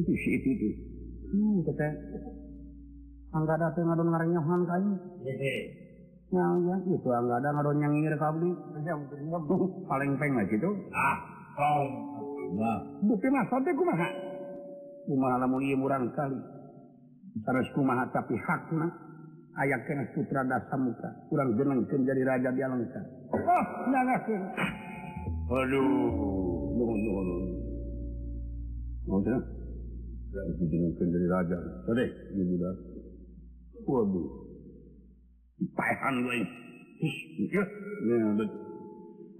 [0.00, 0.74] Itu si itu tuh.
[1.28, 1.88] Hmm, kita
[3.34, 4.92] Angga ada ngadon ngarang nyohan kayu.
[6.30, 8.50] Yang yang itu angga ada ngadon yang ngir kabli.
[9.90, 10.70] Paling peng ah, lah gitu.
[10.94, 11.16] Ah,
[11.58, 11.88] kong.
[12.54, 14.08] Nah, bukti mah sote kumaha.
[15.10, 16.38] Kumaha lamun ieu murang kali.
[17.42, 18.86] Terus kumaha tapi hakna
[19.66, 21.10] ayah kena putra dasa muka.
[21.26, 23.02] Kurang jenengkeun jadi raja di Alengka.
[23.34, 24.42] Oh, nangakeun.
[24.54, 24.72] Ah.
[25.58, 26.63] Aduh.
[26.74, 27.36] no, no, no.
[29.06, 29.38] No, sir?
[30.34, 31.58] President Kendri Raja.
[31.86, 32.74] Tadi, ibu dah.
[33.86, 34.28] Waduh.
[35.62, 36.36] Dipahan gue.
[37.52, 38.16] Ya, ya,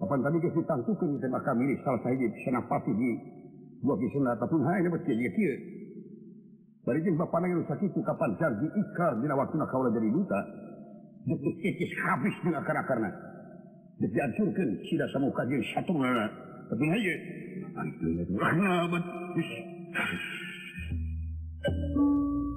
[0.04, 3.10] Apa tadi ke hutan tuh ke kita bakal milih salah saya di senapati di
[3.78, 5.54] dua kisah ataupun hai ini betul dia kia.
[6.84, 10.40] Bari jeung bapak nang rusak itu kapan jargi ikar dina waktu nak kaula jadi duta.
[11.24, 13.10] Jadi habis dengan akar-akarna.
[14.02, 16.28] Jadi hancurkan sida samuka jeung satu nana.
[16.72, 17.14] Знаю.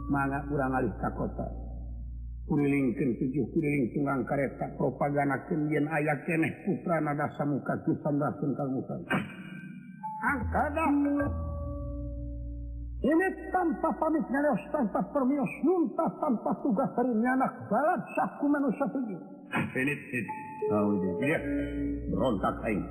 [0.08, 1.48] Mangga urang alih kota
[2.48, 9.04] Kurilingkeun tujuh kuriling tunggang kareta propaganakeun yen aya keneh putra nada samuka kisandra sungkal musan
[10.24, 10.88] angkada
[12.98, 19.22] ini tanpa pamit narios, tanpa permios, nuntas tanpa tugas dari anak balat saku manusia tujuh.
[19.54, 20.34] Ini, ini.
[20.74, 21.38] Oh, iya.
[22.10, 22.82] Berontak aing.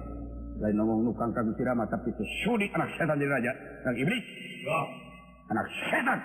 [0.56, 3.52] lain ngomong nukang kang sirama tapi itu sudi anak setan jadi raja.
[3.84, 4.24] Kang iblis.
[4.64, 4.88] Oh.
[5.52, 6.18] anak setan.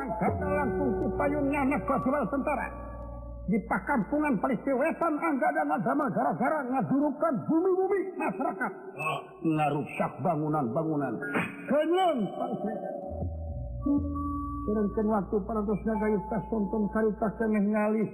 [0.00, 2.68] Angkatnya langsung si payungnya nasional tentara.
[3.50, 8.72] Di pakampungan Palestina Wetan angga dan agama gara-gara ngadurukan bumi-bumi masyarakat.
[8.98, 9.20] Oh.
[9.46, 11.14] ngarusak bangunan-bangunan.
[11.70, 12.18] Kenyang
[14.60, 18.10] Sedangkan waktu para dosnya gayutas tonton karita kengeh ngalih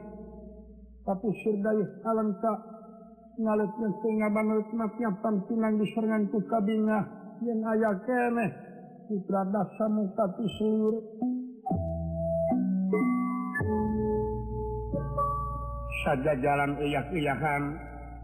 [1.06, 2.58] tapi surdawi alangka tak.
[3.36, 7.04] Ngaletnya sehingga banget nasiapan pinang diserangan ku kabinah
[7.44, 8.48] yang ayah keneh
[9.04, 11.04] putra dasa muka tisur
[16.00, 17.62] saja jalan iyak iyakan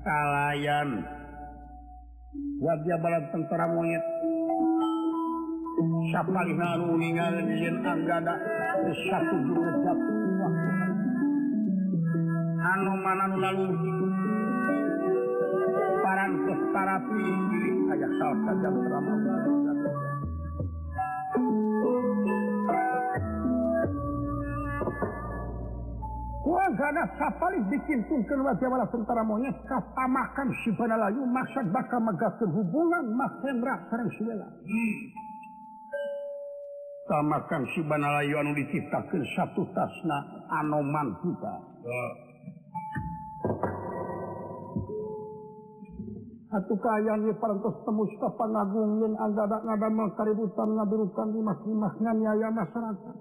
[0.01, 0.89] kalayan.
[2.63, 4.05] Wajah balat tentara monyet.
[6.09, 8.35] Siapa anu ningal yen anggada
[9.13, 9.77] satu jurus
[12.83, 13.67] anu mana nu lalu.
[16.03, 17.65] Parang kestara pinggir
[17.95, 19.15] aja saut saja selama
[26.43, 29.55] Wagana bikin dikintunkan wajah wala tentara monyet.
[29.63, 34.49] Katamakan si penalayu maksud bakal megatkan hubungan Mas Hendra sarang suela
[37.03, 40.19] Tamakan si Banalayu anu diciptakan satu tasna
[40.49, 41.55] anoman kita.
[46.53, 53.17] satu kayangi parantos tembus ke pangagungin anggadak ngadamel kaributan ngadurukan di mas-mas nyaya masyarakat.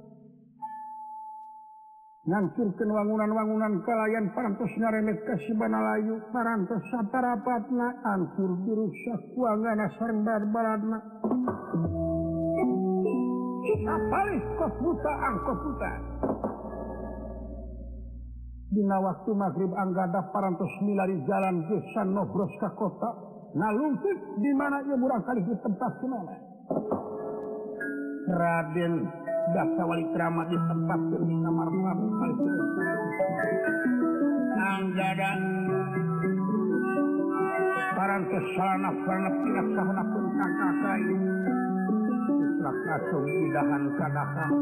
[2.27, 10.99] Nyancurkan wangunan-wangunan kalayan parantos ngaremet kasibana layu parantos satarapatna ancur dirusak kuangan sarang barbaradna.
[13.63, 15.91] Kita balik kos buta angkos buta.
[18.71, 23.11] Dina waktu magrib anggada parantos milari jalan gesan nobros ka kota.
[23.51, 26.35] Nah lungkit di mana ia murang kali di tempat kemana?
[28.31, 28.93] Raden
[29.51, 32.13] dasar wali keramat di tempat di kamar mabuk.
[34.55, 35.31] Anggada
[37.91, 41.03] parantos salana salana pinak sahana pun kakakai.
[42.39, 44.55] Israk kacung idahan kadakang.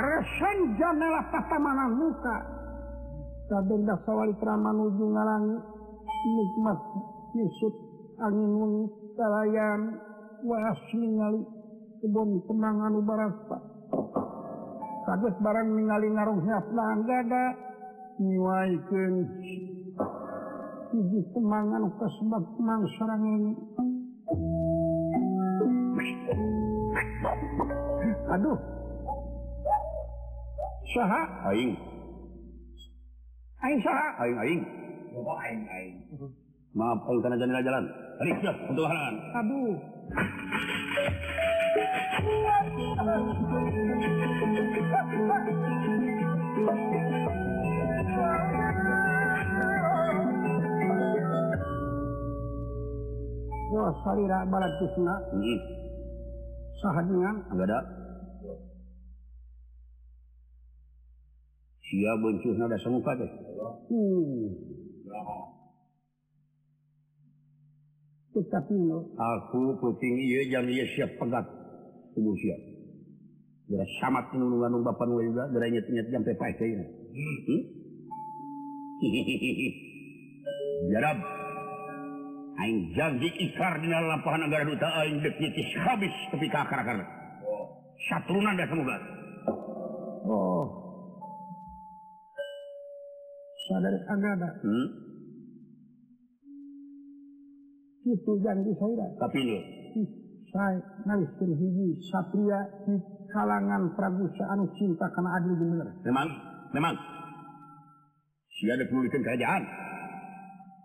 [0.00, 2.36] Arsen janela patamanan muka.
[3.52, 5.58] Kabenda sawali prama nuju ngalangi.
[6.20, 6.80] Nikmat
[7.36, 7.74] Yusuf
[8.24, 8.84] angin wengi
[9.20, 9.80] kalayan
[10.48, 11.44] waas ningali.
[12.00, 13.60] Kebun kemangan ubarasta
[15.10, 17.52] kaget barang ningali ngarung hiap langgada
[18.22, 19.14] nyiwaikeun
[20.94, 23.52] hiji kemangan kasebab kemang sarang ini.
[28.30, 28.79] Aduh.
[30.90, 31.22] saha
[31.54, 31.72] aing
[33.62, 34.62] aing saha aing aing
[35.14, 35.96] oh, aing aing
[36.74, 37.84] maaf kalau karena jalan jalan
[38.18, 39.74] tadi sudah untuk haran aduh
[53.70, 55.14] Wah, salira balat kusna.
[55.30, 55.58] Hmm.
[56.82, 57.36] Sahadungan.
[57.54, 57.99] Enggak ada.
[61.90, 63.30] Iya munculnya udah semuka deh.
[63.90, 64.46] Hmm.
[68.30, 68.74] Tetapi
[69.18, 71.46] aku puting iya jangan iya siap pegat
[72.14, 72.60] tubuh siap.
[73.70, 76.86] Jadi samat nulungan nung bapak nulungan juga dari nyet nyet sampai pakai kayaknya.
[77.10, 77.62] Hmm?
[80.94, 81.18] Jarab.
[82.60, 87.02] Aing janji ikar di dalam lapangan negara duta aing dek nyetis habis tepi kakar-kakar.
[88.10, 88.96] Satrunan dah semoga.
[90.28, 90.89] Oh.
[93.70, 94.86] Sadar agada, Hmm?
[98.10, 99.06] itu janji saya.
[99.22, 99.58] Tapi lu,
[100.50, 102.98] saya naliskan hiji satria di
[103.30, 105.88] kalangan anu cinta karena adil bener.
[106.02, 106.28] memang,
[106.74, 106.94] memang.
[108.58, 109.62] Sia ada penulikan kerajaan.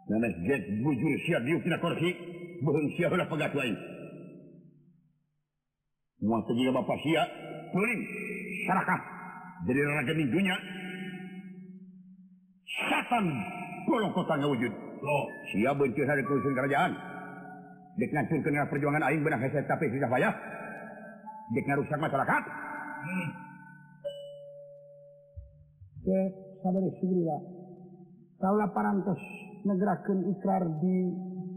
[0.06, 2.14] Nana jet bujur sia diuk tina korsi,
[2.62, 3.74] beheng sia heula pegat lain.
[6.22, 7.26] Muang sejiga bapak sia,
[7.74, 8.02] puling,
[8.70, 9.02] sarakah,
[9.66, 10.56] jadi raja di dunia.
[13.06, 13.26] kekuatan
[13.86, 14.74] golong kotanya wujud
[15.06, 15.26] oh.
[15.54, 16.92] siap bencur hari kusun kerajaan
[18.02, 20.34] dek ngancun kena perjuangan aing benang heset tapi susah payah
[21.54, 22.44] dek ngarusak masyarakat
[23.06, 23.30] hmm.
[26.02, 26.20] ke
[26.66, 27.38] sabar sugriwa
[28.42, 29.22] kaulah parantos
[29.66, 30.98] negerakan ikrar di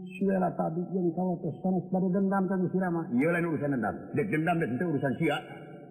[0.09, 3.07] Suela tadi yang kau tes sanes baru dendam tadi sirama.
[3.13, 3.95] Iya lain urusan dendam.
[4.17, 5.37] Dek dendam dek itu urusan sia.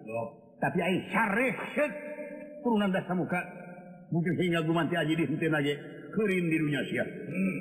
[0.05, 0.27] Oh.
[0.59, 1.93] Tapi aing sareh set
[2.61, 3.39] turunan dasar muka
[4.09, 5.73] mungkin sehingga gumanti aja di henteu nage
[6.13, 7.05] kerin di dunia sia.
[7.05, 7.59] Hmm.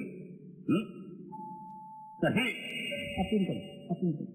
[0.69, 0.85] Hmm?
[2.19, 2.49] Sahi.
[3.19, 3.59] Apunten,
[3.91, 4.29] apunten.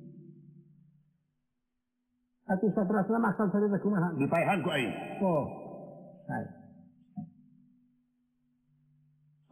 [2.43, 4.11] Atuh satrasna saya tak kumaha?
[4.19, 4.93] Dipaehan ku aing.
[5.23, 5.43] Oh.
[6.27, 6.45] Sae.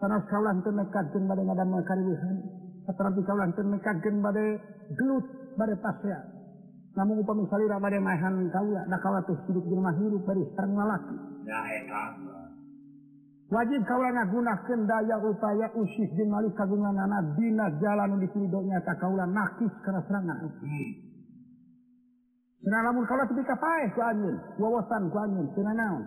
[0.02, 2.38] Sanas kaulah teu nekadkeun bade ngadamel karibuhan.
[2.89, 4.45] Saterapi kaulah teu nekadkeun bade
[5.00, 6.19] gelut bade pasya.
[7.00, 11.15] Namun upami salira bade maehan kaulah da kawatuh hidup di rumah hidup dari sareng lalaki.
[11.47, 12.04] Ya eta.
[13.52, 19.04] wajib kaulana gunakan daya upaya usih di malik kagungan anak dina jalan di hidupnya tak
[19.04, 21.12] kaula nakis karena serangan hmm.
[22.62, 26.04] Senang lamun kaula ketika pae ku anjeun, wawasan ku anjeun, cenah naon?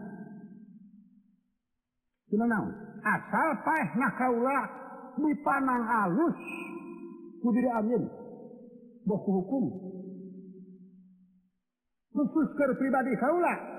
[2.30, 2.70] Cenah naon?
[3.02, 4.58] Asal paeh nah kaula
[5.18, 6.38] dipanang alus
[7.42, 8.06] ku diri anjeun.
[9.02, 9.64] Boku hukum.
[12.14, 13.73] Khusus ke pribadi kaula,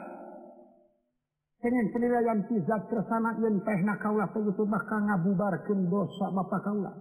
[1.69, 6.93] penilaian tizat kersana yang teh nak kaulah begitu maka ngabubarkan dosa bapak kaulah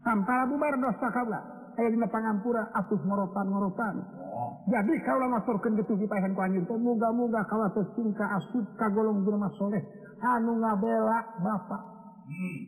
[0.00, 3.94] tanpa bubar dosa kaulah saya dina pangampura atuh ngorotan ngoropan
[4.32, 4.52] oh.
[4.68, 9.80] jadi kaulah ngaturkan gitu kita yang kuanjir Muga muga kaulah tersingka asup kagolong jelma soleh.
[10.22, 11.82] Anu ngabela bapak.
[12.22, 12.60] Hmm.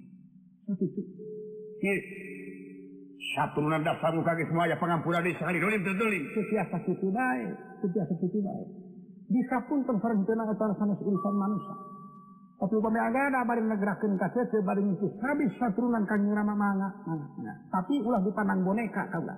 [0.75, 1.03] itu
[3.35, 6.23] satu nanda samu kaki semua ya pengampura di sekali dolim terdolim.
[6.35, 8.84] Setiasa kita baik setiasa kita baik.
[9.25, 11.75] Bisa pun terferentena antara sanes urusan manusia.
[12.55, 17.53] Tapi upami agada bari negerakeun ka teu bari ngikis habis saturunan kang manga, manga.
[17.73, 19.37] Tapi ulah dipandang boneka kaulah.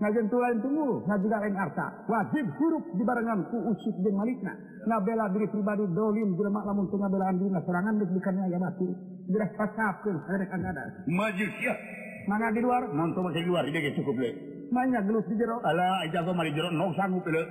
[0.00, 1.86] Ngajen tulain tunggu, ngajuga lain arta.
[2.08, 4.56] Wajib huruf dibarengan ku usik jeung malikna.
[4.88, 8.88] Ngabela diri pribadi dolim jelema lamun teu ngabelaan diri serangan dek dikannya aya batu.
[9.28, 11.04] Gerak pasapkeun harek agada.
[11.04, 11.74] Maju sia.
[12.28, 14.49] mana di luar Monto masih di luar, ge cukup le.
[14.70, 17.42] Banyak gelus di jero Alah, aja kok mari jero, no sanggup le.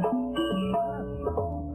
[0.00, 0.29] Sok.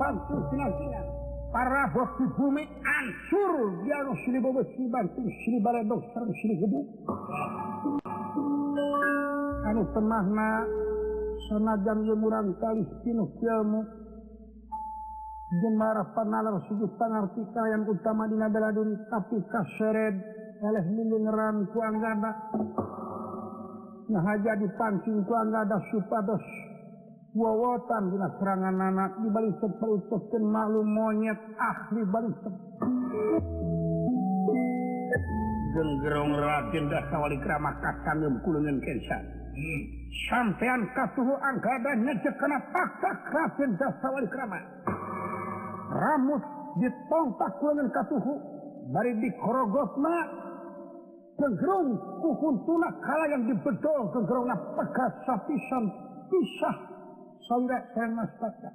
[0.06, 1.14] bantu senantiasa.
[1.50, 6.80] Para bukti bumi hancur yang Sri Bobo Sri bantu sini Baradok Sarang sini Gebu.
[9.66, 10.68] Anu temahna
[11.50, 13.82] sanajan ye murang kali pinuh ilmu
[15.56, 20.16] Jemara panalar sujud pangartika yang utama di nabela duri tapi kaseret
[20.60, 22.32] oleh milingeran ku anggada.
[24.12, 26.44] Nah aja dipancing ku anggada supados
[27.36, 32.32] wowotan dina serangan anak di balik sepelutkan maklum monyet ahli balik
[35.76, 39.20] genggerong ratin dasar wali keramat kakang yang kulungan kensan
[39.52, 39.82] hmm.
[40.32, 44.64] sampean katuhu anggada nyejek kena paksa ratin dasar wali keramat
[45.92, 46.44] ramut
[46.80, 48.40] ditongtak kulungan katuhu
[48.96, 50.16] dari dikorogotna
[51.36, 55.84] genggerong kukuntuna kala yang dibedol genggerong na pegat sapisan
[56.32, 56.95] pisah.
[58.42, 58.70] Paksa.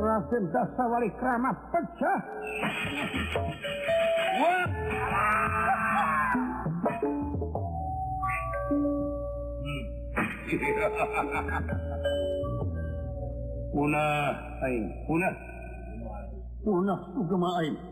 [0.00, 2.20] Raden Dasawali Krama pecah.
[13.70, 14.34] Punah
[14.66, 15.34] aing, punah.
[16.64, 17.89] Punah sugema aing.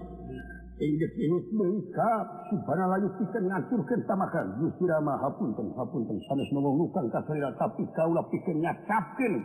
[0.78, 2.24] lengkap
[2.54, 9.42] supaya ngaturkan tamakan justramahapun penghapun pensanes mengungkan kasrira tapi kaulah pikirnya capkin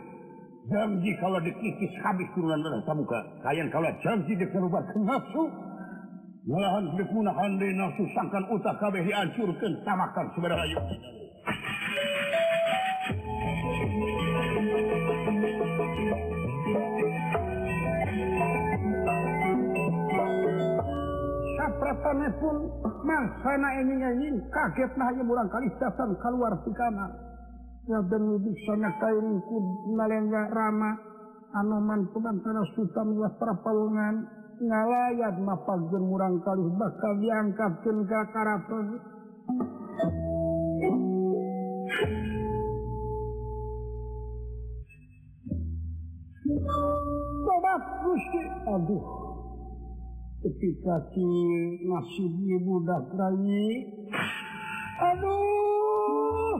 [0.70, 5.42] janji kalau dikikis habis turunan darah samuka kalian kalau janji dikerubat ke nafsu
[6.46, 10.78] malahan dikunahan di nafsu sangkan utak kabeh dihancurkan tamakan sebenarnya
[22.36, 22.56] pun
[23.00, 23.94] mangsana ini
[24.52, 24.92] kaget
[25.24, 25.72] kurang kali
[26.20, 27.10] keluar di kamar
[30.52, 30.90] Rama
[31.56, 32.12] anoman
[32.76, 34.14] Sultan perpaungan
[34.60, 38.84] ngalayat mapal murang kali bakal diangkat ke karakter
[47.44, 48.42] Bapak Gusti.
[48.68, 49.23] Aduh.
[50.44, 51.24] ketika si
[51.88, 53.88] nasib ibu dah bayi
[55.00, 56.58] aduh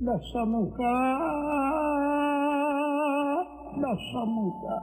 [0.00, 0.96] dasa muka
[3.76, 4.76] dasa muka.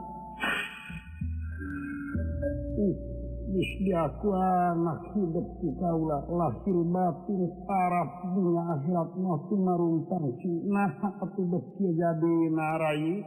[2.78, 3.08] Uh
[3.48, 11.64] bis anak hidup ku kaula lahir batin taraf dunia akhirat mati tumarung tangsi nah katubuh
[11.80, 13.24] kieu jadi narai.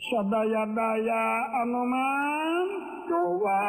[0.00, 1.24] sadaya-daya
[1.60, 2.66] anuman
[3.04, 3.60] coba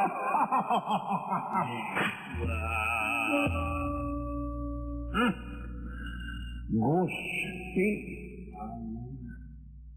[6.72, 7.90] Gusti.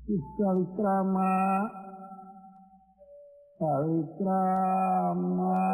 [0.05, 1.33] Salitrama
[3.57, 5.65] Salitrama Salitrama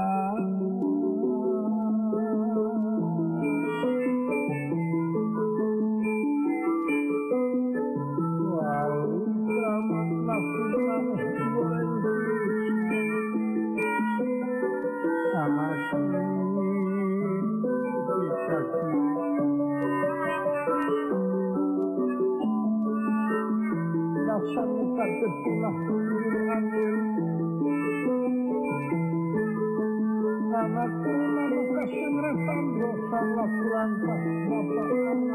[30.50, 34.14] Sangat terlalu kesan rasanya sangat langka
[34.46, 35.29] Bapak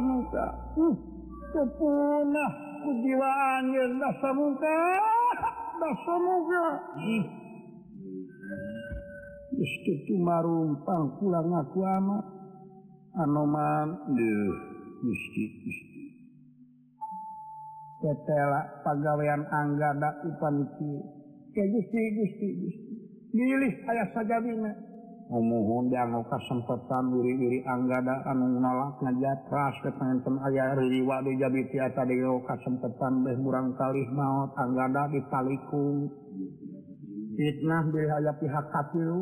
[0.00, 0.46] muka
[0.76, 0.96] hmm.
[1.78, 2.52] punah
[2.82, 3.64] kejiwaan
[4.00, 4.78] dasar muka
[5.80, 6.66] dasar muka
[6.98, 7.24] hmm.
[10.20, 10.22] marung
[10.76, 12.24] marumpang pulang aku amat
[13.16, 13.88] anoman
[18.02, 19.94] ketelak pegawaian angga
[20.26, 20.92] upan paniki
[21.54, 22.94] ya gusti gusti gusti.
[23.32, 24.36] Milih ayah saja
[25.40, 31.64] mohondang mau kasempatan diri-diri anggada anu nalak ngajat keras ke pengenten aya riwa di jabi
[31.72, 36.04] tiasa di kasempatan deh murang kalih maut anggada di taliku
[37.32, 39.12] fitnah dihaya pihak kafir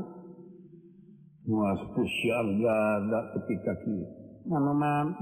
[1.46, 2.78] muas syarga
[3.38, 4.06] ketika kita
[4.50, 5.14] mana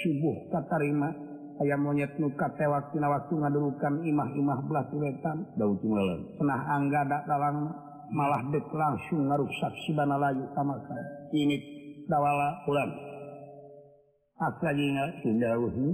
[0.00, 1.12] subuh katarima
[1.60, 7.68] aya monyet nuka tewak tina waktu ngadurukan imah-imah belah tuletan daud malam senah anggada dalam
[8.12, 10.94] malah dek langsung ngarusak sibana layu kamaka
[11.32, 11.56] ini
[12.06, 12.90] dawala ulan.
[14.42, 15.88] Asalina tindauhi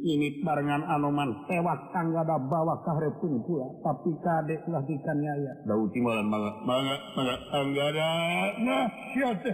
[0.00, 5.52] ini barengan anoman tewak tangga da bawa kahrepun pula tapi kadek lah dikannya ya.
[5.68, 8.10] Dauti malam mangga mangga mangga anggara
[8.64, 9.50] nah siapa?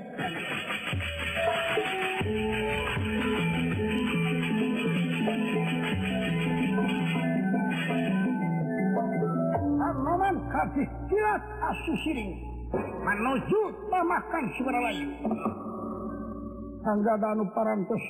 [10.67, 12.33] kasih silat asu siring
[13.07, 15.09] menuju tamakan saudara lain
[16.83, 18.03] tangga danu parantos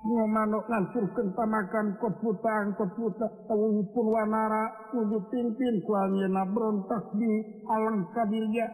[0.00, 7.28] Nyo manuk lancurkan tamakan keputang keputa pun wanara kudu pimpin kuanyena berontak di
[7.68, 8.64] alam kadirnya.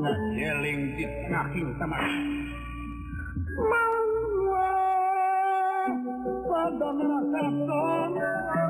[0.00, 2.00] Ngajeling di ngaking tamak.
[3.68, 4.00] Mau
[6.48, 8.69] pada menasakan.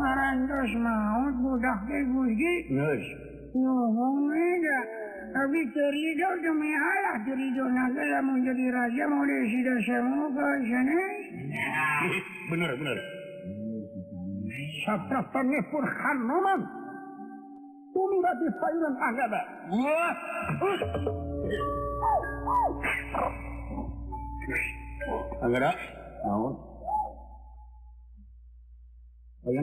[0.00, 2.54] Arando os mãos, mudar que gurgi.
[2.70, 3.04] Nós.
[3.54, 4.80] Nuhum ida.
[5.34, 11.00] Abi terido demi ayah terido nasala menjadi raja mulai sida semua ke sana.
[12.50, 12.98] Benar, benar.
[14.86, 16.60] Satrapannya pun hanuman.
[17.94, 19.40] Umira di sayuran agama.
[19.74, 20.14] Wah.
[25.42, 25.74] أم لا؟
[26.26, 26.54] ما هون؟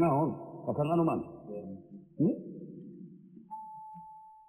[0.03, 0.29] هون
[0.67, 1.21] وكمان ومان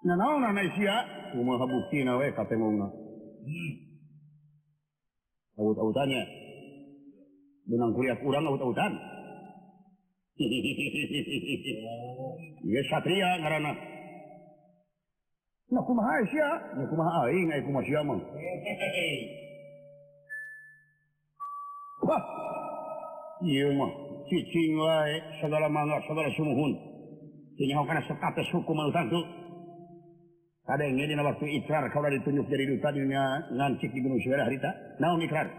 [0.03, 2.91] na naona anaishia umwahabuki na wewe kasema una
[5.57, 6.27] au tautanya
[7.67, 8.93] benang kuliah kurang aout-autan.
[12.67, 13.71] Iya satria ngarana
[15.73, 18.19] Nah kumaha sia na kumaha aing ai kumaha sia mah
[23.43, 23.67] Iya,
[24.29, 26.73] cicing wae, segala mangga segala sumuhun.
[27.59, 27.73] Ini
[28.07, 29.19] sekates hukum anu satu
[30.63, 34.71] ada yang dina waktu ikrar kalau ditunjuk jadi duta dunia ngancik di gunung suara harita.
[35.03, 35.51] Naon ikrar.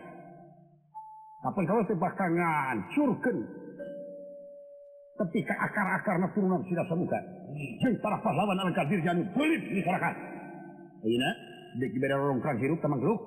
[1.45, 3.37] Kapan kalau teu bakal ngancurkan.
[5.15, 7.15] ketika akar-akar turunan sudah semuka.
[7.79, 10.11] Jeung para pahlawan al kadir jangan pelit di sarakat
[11.05, 11.31] ayeuna
[11.79, 13.21] dek beda kerang hirup tamang geluk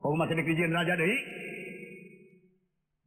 [0.00, 1.10] kau masih dek jenderal jadi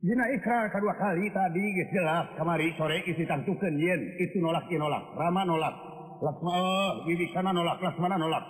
[0.01, 4.01] ikrar kedua kali tadi jelas kamari sore isi tangtuken yen.
[4.17, 5.13] Itu nolak nolak.
[5.13, 5.75] Rama nolak.
[6.21, 8.41] Lasma eh, oh, bibi sana nolak Lasmana nolak.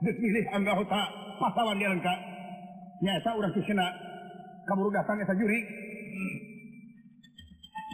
[0.00, 1.02] Dek milih angga hota
[1.40, 2.18] pasawan dia lengkap.
[3.04, 3.86] Nyata orang kusena
[4.66, 5.60] Kabur datang eta juri.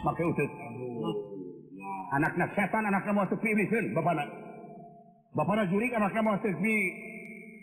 [0.03, 0.51] Pakai utut
[2.13, 4.23] Anak-anak setan anaknya mau tepi iblis kan bapana.
[5.35, 6.75] Bapana juri anaknya mau tepi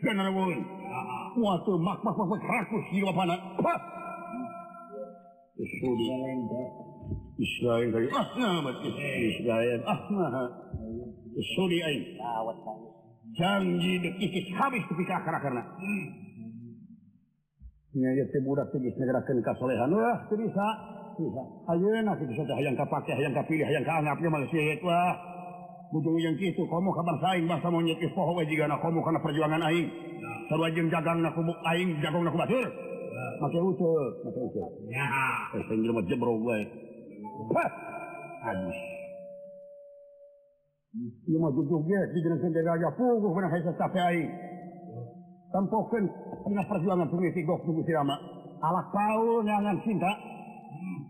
[0.04, 0.60] Kan anak wawin
[1.38, 3.36] Wah tuh mak mak mak mak rakus jiwa bapana.
[3.60, 3.99] Wah
[5.60, 6.48] السوريين
[7.40, 8.08] إسرائيل.
[8.08, 10.50] أحنا ما إسرائيل أحنا
[11.36, 12.00] السوريين
[13.38, 15.62] janji dekisis habis tapi ke akar akarna
[17.94, 20.66] nya ye teh budak teh negarakeun ka wah teu bisa
[21.14, 25.14] bisa ayeuna kitu saja hayang kapake hayang kapilih hayang kaanggap ge manusia eta wah
[26.22, 29.86] yang kitu kamu kabar saing bahasa monyet geus poho we jigana komo kana perjuangan aing
[30.50, 32.89] sarua jagang jagangna ku aing jagung ku batur
[33.40, 34.70] pakai ucut, pakai ucut.
[34.92, 35.08] Ya.
[35.56, 36.60] Eh, pinggir macam berubah.
[37.56, 37.70] Hah,
[38.44, 38.78] habis.
[41.30, 44.28] Ia mah jujur dia, dia jenis sendiri raja puguh pernah saya sampai air.
[45.54, 46.02] Tampokan
[46.42, 48.18] pernah perjuangan pengisi gok tunggu sirama.
[48.58, 50.10] Alak Paul nangan cinta.
[50.10, 51.00] Hmm.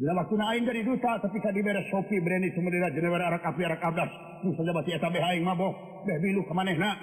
[0.00, 3.60] Bila waktu naik jadi duta, tapi kan beres sopi berani semua dia jenis arak api
[3.68, 4.10] arak abdas.
[4.42, 5.76] Nusa jabat ia sampai aing mabok.
[6.08, 6.96] Dah bilu ke mana nak.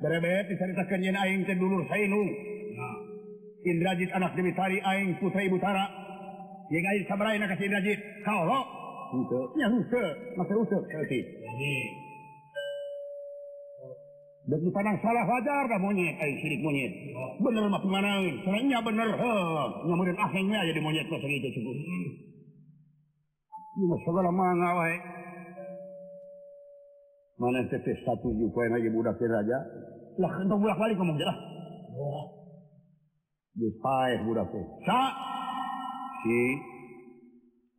[0.00, 2.49] Berebet diceritakan jen aing saya nung.
[3.60, 5.84] Indrajit anak Demitari aing putra ibu Tara
[6.72, 8.60] yang aing sabaraina ka si Indrajit kaolo
[9.12, 10.06] henteu nya henteu
[10.38, 11.20] make useup heuti
[14.50, 16.90] Dan dipandang salah wajar dah monyet, aing sirik monyet.
[17.38, 19.08] Bener mah pemanaun, sebenarnya bener.
[19.86, 21.76] Nyamurin ahengnya jadi monyet kok segitu cukup.
[23.78, 24.96] Ini segala manga wae.
[27.38, 29.58] Mana tetes satu poin lagi budak raja.
[30.18, 31.38] Lah entah bolak balik ngomong je lah.
[33.60, 35.00] di paes budak teh Sa
[36.24, 36.38] si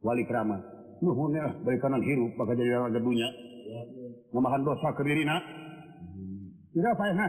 [0.06, 0.72] wali krama
[1.02, 3.26] Nuhun ya, balik kanan hirup, bakal jadi orang gadunya.
[4.30, 5.42] ngamahan dosa ke diri nak.
[6.78, 7.28] Tidak apa ya,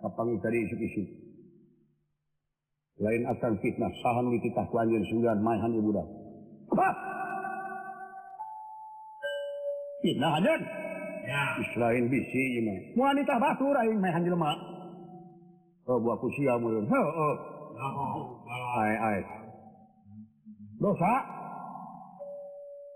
[0.00, 1.08] Kapang tadi isuk isuk
[2.98, 6.06] Lain akan fitnah, sahan witikah kuanjir sunggan maihan ibu dah.
[6.74, 6.88] Apa?
[10.02, 10.60] Fitnah hadir.
[11.28, 11.44] Ya.
[11.76, 12.98] Selain bisi, ini.
[12.98, 14.50] Wanita batur, ini maihan jelma.
[15.86, 16.90] Oh, buah kusia, mulut.
[16.90, 17.34] Oh, oh.
[17.78, 19.18] Ai, ai.
[20.78, 21.14] Dosa.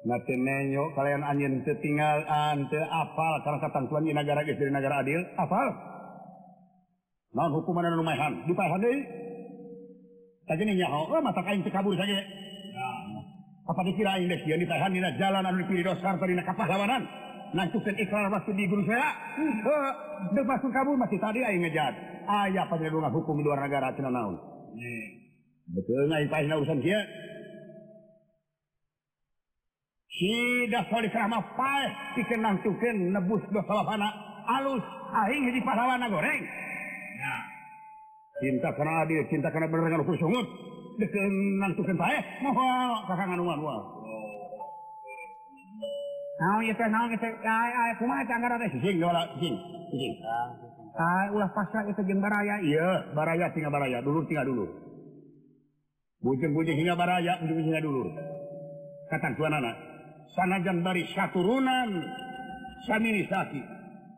[0.02, 5.22] Nate nenyo kalian anjing tertinggal ante apal karena katantuan di negara geus dari negara adil
[5.38, 5.70] apal.
[7.38, 8.98] Naon hukuman anu lumayan dipahan deui.
[10.42, 12.18] Tadi nih nyaho, oh, mata kain kabur saja.
[13.62, 17.06] Apa dikira aing deh, yang ditahan dina jalan anu dipilih dosa dina kapahlawanan.
[17.54, 19.06] Nancukeun ikrar waktu di guru saya.
[19.38, 19.92] Heeh,
[20.34, 21.94] deuk masuk kabur masih tadi aing ngejar.
[22.26, 22.74] Aya apa
[23.06, 24.51] hukum di luar negara cenah naon.
[30.12, 31.44] sidahrahmah
[32.16, 33.42] dikenang tuken nebus
[34.42, 34.84] alus
[35.26, 36.42] aing di pahlawana goreng
[37.12, 37.38] Ya.
[38.42, 40.46] cinta karena adil cinta karena bener dengan ukur sungut
[40.98, 42.66] dikenang tuken saya moho
[43.06, 43.84] kakangan uang uang
[46.42, 49.54] Nah, ya teh, nah, ya teh, ya, ya, kumaha tanggar ada sising, dola, sising,
[49.94, 50.12] sising.
[51.32, 54.04] ulah pasar itu jembaraya iya baraya tinggal baraya.
[54.04, 54.66] Dulu tinggal dulu
[56.22, 58.06] bujeng bujeng hingga baraya bujeng hingga dulu
[59.10, 59.74] kata tuan anak
[60.38, 61.90] sana jam dari saturunan
[62.86, 63.60] saminisasi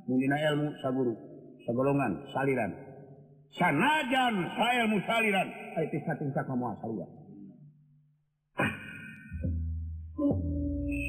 [0.05, 1.15] mundina ilmu saguru
[1.65, 2.71] segolongan saliran.
[3.55, 5.47] Sanajan saya ilmu saliran.
[5.79, 7.07] Ayo tingkat-tingkat kamu asal ya
[8.63, 8.73] ah.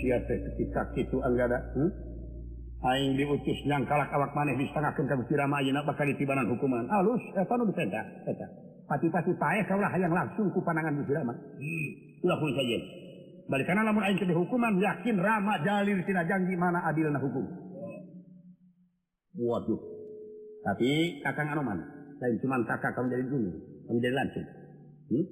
[0.01, 2.14] siapa ketika itu anggada hmm?
[2.85, 6.85] Aing diutus nyangkalak awak maneh disangakeun ka Gusti Rama ayeuna bakal ditibanan hukuman.
[6.85, 8.47] Alus eta nu bisa eta.
[8.85, 11.33] Pati-pati paeh kaulah hayang langsung ku panangan Gusti Rama.
[12.21, 12.77] Ulah kuy saja.
[13.49, 17.45] Balikana lamun aing teh hukuman yakin Rama jalil tina janji mana adilna hukum.
[19.35, 19.81] Waduh.
[20.65, 21.77] Tapi kakang Anoman,
[22.17, 23.53] lain cuma kakak kamu jadi guru,
[23.85, 24.47] kamu jadi lancung.
[25.13, 25.25] Hmm?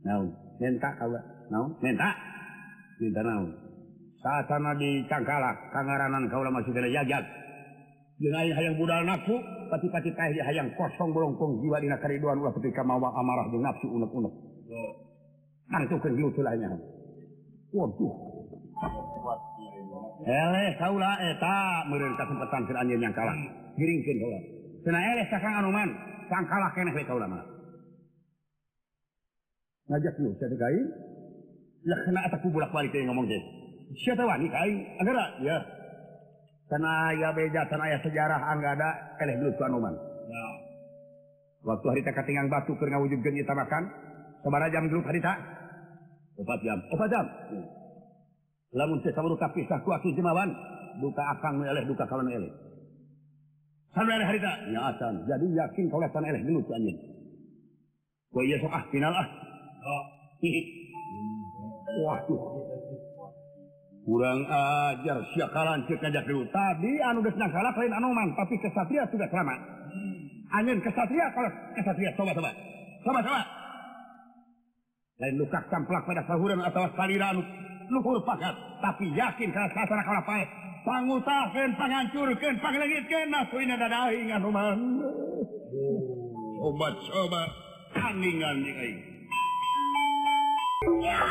[0.00, 0.26] Naon,
[0.56, 1.12] minta kau,
[1.52, 2.08] naon, minta,
[2.96, 3.52] minta naon.
[4.22, 7.26] Saat sana di Cangkalak, kangaranan kau masih kena jagat.
[8.22, 9.34] Dengan hayang budal nafsu,
[9.66, 14.30] pati-pati teh hayang kosong bolongkong jiwa dina kariduan ulah ketika mawa amarah jeung nafsu unek-unek.
[15.74, 16.70] Nangtukeun gelut lainnya.
[17.74, 18.14] Waduh.
[20.22, 23.34] Eleh kaula eta meureun kasempatan keur anjeun yang kalah.
[23.74, 24.38] Giringkeun kaula.
[24.86, 25.90] Cenah eleh kakang Anoman,
[26.30, 27.42] sang kalah keneh we kaula mah.
[29.90, 30.78] Ngajak lu saya kai.
[31.90, 33.61] Lah kena eta ku bolak-balik teh ngomong teh
[35.00, 35.58] negara ya.
[36.72, 38.88] Karena ya beja tanah ya sejarah ah, anggada
[39.20, 39.94] eleh dulu tuan Oman.
[40.32, 40.44] Ya.
[41.62, 43.92] waktu hari tak ketinggalan batu kerna wujud genyi tamakan
[44.40, 45.36] sabara jam dulu hari tak?
[46.40, 46.78] Empat jam.
[46.80, 47.24] Empat jam?
[47.52, 47.66] Hmm.
[48.72, 50.48] lamun saya saburu kapi sahku aku jemawan.
[50.92, 52.52] Duka akang eleh duka kawan eleh.
[53.92, 54.56] Sampai hari hari tak?
[54.72, 56.98] Ya asan jadi yakin kau lihat eleh dulu tuan anjing
[58.32, 59.28] Wah iya sok ah final ah.
[59.84, 60.04] Oh.
[62.08, 62.40] Wah tuh.
[64.02, 66.42] kurang ajar siakaran dulu.
[66.50, 69.54] Tadi anu salah lain anoman tapi kesatria sudah lama
[70.58, 72.50] angin kesatria kalau kesatria coba-coba
[73.06, 73.42] coba-coba
[75.22, 77.38] lain luka camplak pada sahuran atau saliran
[77.92, 78.54] luhur pakat.
[78.82, 80.42] Tapi yakin kalau sasana kalau pakai
[80.82, 84.78] pangutakan panghancurkan panglengitkan nasuina dadaing anoman
[86.62, 87.42] Obat coba
[87.94, 88.92] kaningan ini
[91.02, 91.22] Ya.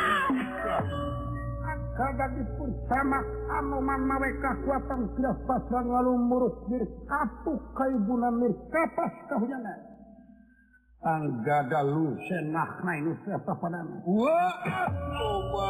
[2.01, 3.21] jagat dipun sama
[3.61, 9.73] anuman mawe kekuatan tidak pasang lalu murus diri atuh kaibuna mir kapas kahuyana
[11.05, 14.57] anggada lu senah na ini siapa padana wah
[15.13, 15.69] coba.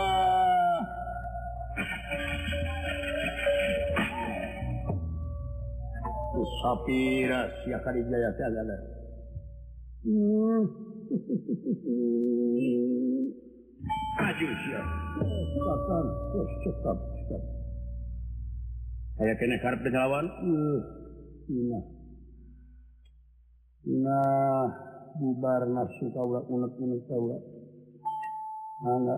[6.61, 8.77] Sapira sia kali jaya teh ada
[10.07, 10.63] hmm.
[14.22, 14.53] Aduh,
[19.17, 20.26] saya kena karpet lawan.
[21.51, 21.84] Nah
[23.82, 24.69] nah
[25.17, 27.38] bubar nafsu kaula unek unek kaula
[28.86, 29.17] mangga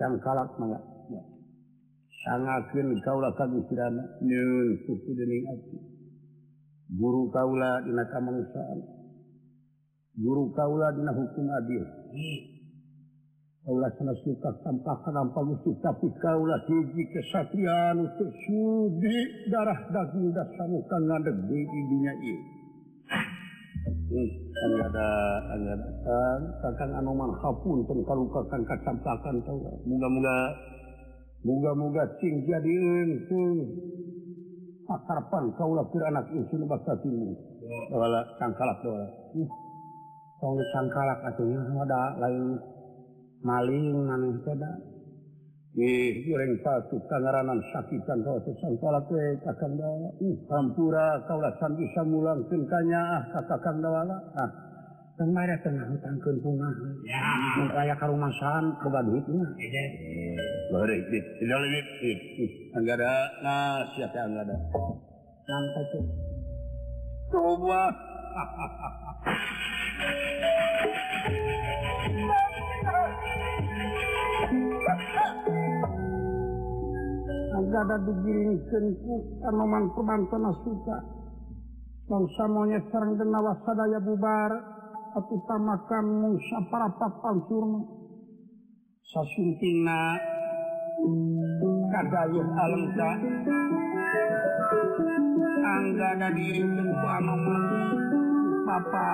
[0.00, 0.80] sang kalak mangga
[2.24, 5.76] sangakeun kaula ka gustirana nyeun suku dening ati
[6.96, 8.95] guru kaula dina kamangsaan
[10.16, 11.84] guru kaula dina hukum adil.
[12.12, 12.40] Hmm.
[15.82, 19.16] Tapi kaulah siji kesatian untuk sudi
[19.50, 22.56] darah daging dasamukan ngadeg di dunia ini.
[24.06, 24.30] Hmm.
[24.86, 25.08] ada
[25.50, 30.36] angatan kakang anoman hapun pun kalau kakang kacampakan tahu moga-moga
[31.42, 33.66] moga-moga cing jadi untung
[34.86, 37.34] akarpan kaulah pir anak insun bakatimu
[37.94, 39.65] wala kang kalak doa hmm.
[40.40, 42.60] tongsan kalak atunya ada lain
[43.40, 44.72] maling maneh teda
[45.76, 52.40] ih goreng patu kangaranan sakitan rotusan kolak we kakang dawala uh hampura kaulah bisa samulang
[52.48, 54.50] kentanya ah kakang dawala ah
[55.16, 56.68] kan mereka tenang tangkeun bunga
[57.04, 57.20] ya
[57.76, 59.84] raya ka rumasan boga duitnya iya
[60.72, 62.20] bari dit tidak lebih dit
[62.76, 63.12] anggara
[63.44, 64.56] nah siapa anggara
[65.48, 66.04] nang tuh
[67.32, 68.05] coba
[77.76, 80.96] ada digiriingku karenamantmanana suka.
[82.06, 84.52] Bangsa monyet sarang denawa sadaya bubar
[85.16, 87.80] utamakan Musa para papal surma.
[89.06, 90.18] Sasuntingna
[91.88, 93.10] kadayuh alamta
[95.66, 98.05] angga diriingku amanah
[98.66, 99.08] papa.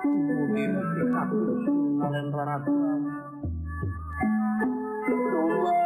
[0.00, 1.40] Bumi mesti satu
[2.00, 2.72] dan rata
[5.04, 5.76] domba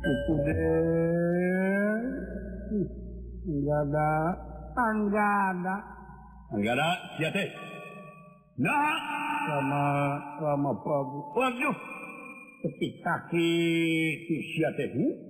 [0.00, 2.00] itu deh
[3.44, 4.10] enggak ada
[4.80, 5.76] enggak ada.
[6.56, 6.88] Enggak ada
[7.20, 7.48] ya teh
[8.56, 8.96] nah.
[9.40, 9.84] Sama
[10.36, 11.76] sama pabu waduh.
[12.60, 13.52] Kaki kaki
[14.52, 15.29] siapa teh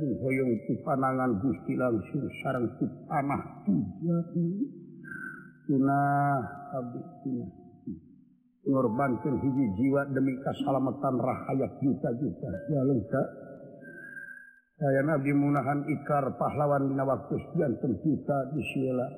[0.00, 4.18] menghoyong ku panangan Gusti langsung sarang ku panah tuja
[5.64, 6.38] tunah
[6.74, 7.64] habis tunah
[8.64, 12.48] ngorbankan hiji jiwa demi keselamatan rakyat juta-juta.
[12.72, 12.80] Ya
[13.12, 13.26] tak
[14.74, 18.62] saya Nabi Munahan Ikar pahlawan dina waktu sekian kita di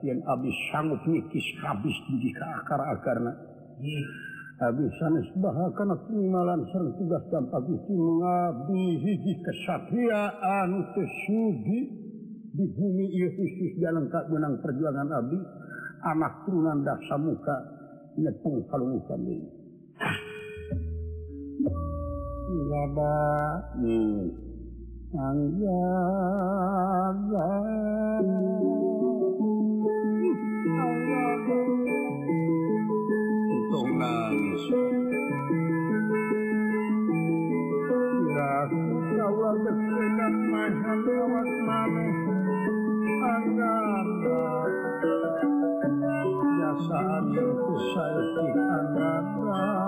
[0.05, 3.33] yang abis sanggup nikis habis di akar-akarna.
[3.81, 4.07] Hmm.
[4.57, 11.81] habisan Baha karena pengalan ser tugas dan Gusti mengabdi hiji kesatriaan tesugi
[12.57, 15.37] di bumi Yesus jalan tak menang perjuangan abdi
[16.09, 17.57] anak turunan dasa muka
[18.17, 19.45] nyepung kalung kami.
[22.67, 23.21] Lada
[23.77, 24.25] hmm.
[25.17, 25.85] Angga.
[33.77, 34.63] donados.
[37.87, 38.71] Tidak
[39.21, 42.09] kawal bersenat mahal kawat mami
[49.37, 49.86] yang.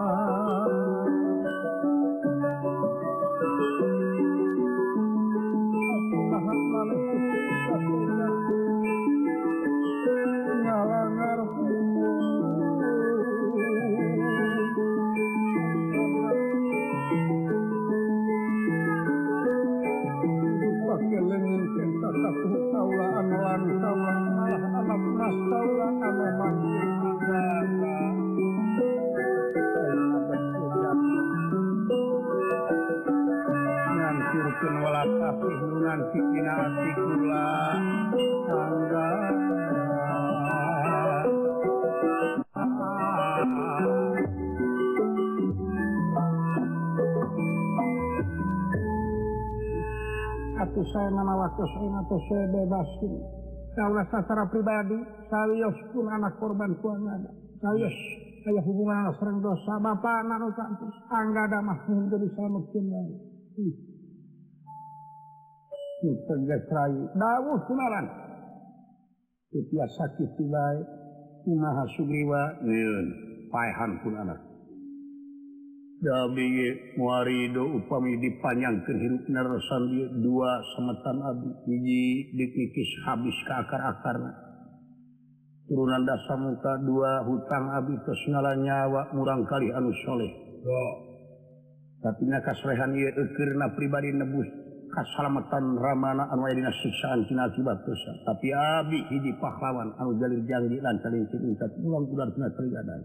[34.68, 37.52] Tapi hubungan sikina hati kula
[38.44, 39.08] tangga
[50.58, 53.14] Atuh saya nama waktu saya atau saya bebaskin.
[53.78, 54.98] Kalau secara pribadi,
[55.30, 57.30] saya pun anak korban kuangada.
[57.62, 57.86] Saya
[58.42, 59.78] saya hubungan anak serang dosa.
[59.78, 60.94] Bapak anak nu kampus.
[61.14, 63.16] Angga ada mahmud jadi selamatkan lagi.
[67.74, 68.06] daran
[69.88, 70.30] sakit
[71.48, 72.54] maha Sugriwa
[73.50, 74.38] pahan pun anak
[76.94, 79.82] muarido upami dipanjang ke hirup neresan
[80.22, 84.16] dua semetan Abi hiji dikikis habis ke akar-akar
[85.66, 90.30] turunan dasar muka dua hutang Abi kesnala nyawa murang kali anussholeh
[90.62, 90.94] oh.
[92.06, 92.94] tapi kasrehan
[93.34, 94.57] karena pribadi nebus
[94.90, 98.12] kasalamatan Ramana anu aya dina siksaan siksaantina akibat dosa.
[98.24, 103.00] Tapi Abi hiji pahlawan anu jalir janji lan salin singkat ulang ular tina teriadan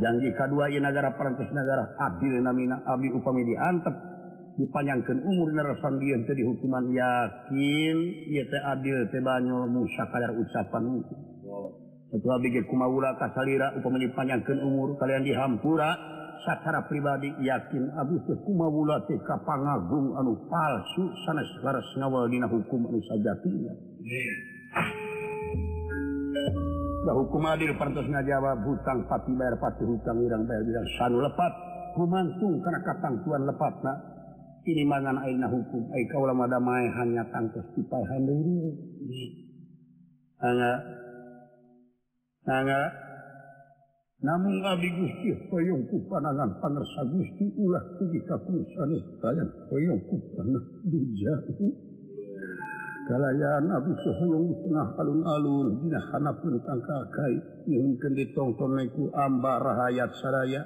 [0.00, 3.94] janji kedua ieu nagara parantos nagara adil namina Abi upami diantep
[4.58, 7.96] dipanjangkeun umur narasan dia teu dihukuman yakin
[8.28, 11.00] ieu teh adil teh banyol musa kadar ucapan.
[12.12, 16.11] Itu Abi ge Kumawula kasalira upami dipanjangkeun umur kalian dihampura.
[16.42, 18.66] secara pribadi yakin Abdulkuma
[19.22, 23.72] Kapanggung anu palsu sanes laras ngawal dina hukum anu sajatinya.
[27.02, 31.52] Nah, hukum adil pantas ngajawab hutang pati bayar pati hutang irang bayar bilang sanu lepat
[31.98, 33.98] kumantung karena katang tuan lepat nak.
[34.62, 35.90] Ini mangan aina hukum.
[35.90, 38.70] Ai kaula madamai hanya tangkes dipahan diri.
[40.38, 40.72] Angga,
[42.46, 42.80] angga,
[44.22, 50.64] namun Abi Gusti hoyong ku panangan pangersa Gusti ulah kugi kapusanes kalian hoyong ku panah
[50.86, 51.70] dijauh
[53.10, 57.34] kalayaan abu Suhulung di tengah alun-alun dina hanapun kang kakai
[57.66, 60.62] nyunkeun ditongtong ku ambar hayat saraya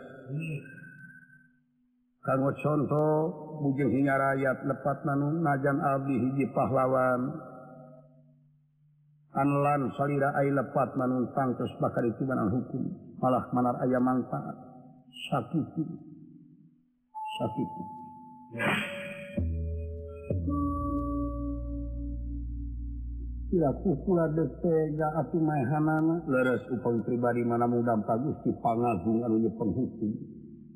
[2.20, 7.55] kanggo contoh bujeng hingga rakyat lepat nanu najan abdi hiji pahlawan.
[9.36, 12.82] anlan salira ay lepat manun tangkes bakal itu hukum.
[13.20, 14.56] Malah manar ayam manfaat.
[15.28, 15.66] Sakit
[17.36, 17.70] sakit
[23.46, 29.50] Kira kukula detega atu maehanana leres upang pribadi mana mudam pagus di pangagung anu ye
[29.54, 30.12] penghukum.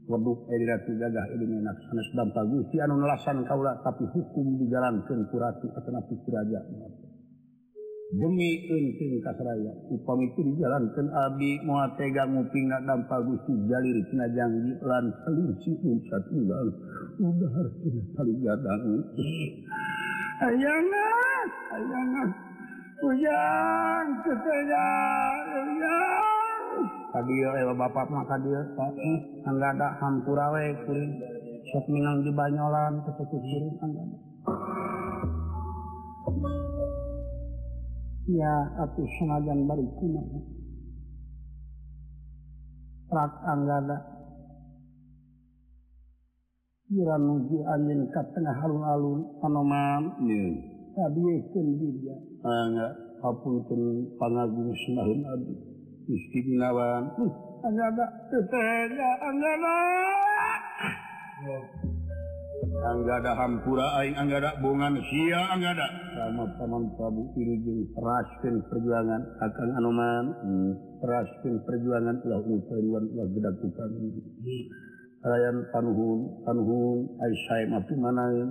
[0.07, 5.29] Waduk elirati eh, gagah ini enak sanes dam pagus anu nelasan kaulah tapi hukum dijalankan
[5.29, 6.61] kurati atau napi kuraja
[8.11, 15.15] demi penting kasraya upang itu dijalankan Abi muatega nguping dampak Gusti jalir Cina janji lan
[15.23, 16.75] selir si uncat ulang
[17.23, 17.75] udah harus
[18.19, 18.83] kali gadang.
[20.43, 22.29] Ayangan ayangan
[22.99, 24.87] ujang ketanya
[25.55, 26.75] ujang
[27.15, 29.11] tadi ya eh, bapak maka dia tadi
[29.47, 31.13] enggak ada hampurawe kuring.
[31.71, 35.00] Sok minang di banyolan kesekusir enggak ada
[38.31, 40.07] Ya aku senajan bariku
[43.11, 43.99] Prak anggada
[46.87, 50.03] Kira nuju angin ke tengah alun-alun Anoman
[50.91, 52.17] Tadi eh, ikan dia.
[52.47, 55.55] Angga Hapunten pangagung semahun abdi
[56.07, 57.33] Istimewawan hmm,
[57.67, 59.77] Anggada Tetega anggada
[61.51, 61.99] Oh
[62.71, 65.87] Anggada Hampuraing Anggada Bungan Sia Anggada.
[66.15, 70.71] Sama Paman Prabu Irujing Raskin perjuangan akan Anoman hmm.
[71.03, 73.91] Raskin perjuangan ulah upayuan ulah gedak tukang
[75.21, 75.69] Kalian hmm.
[75.75, 78.49] panuhun, panuhun, Aisyah mapi manain,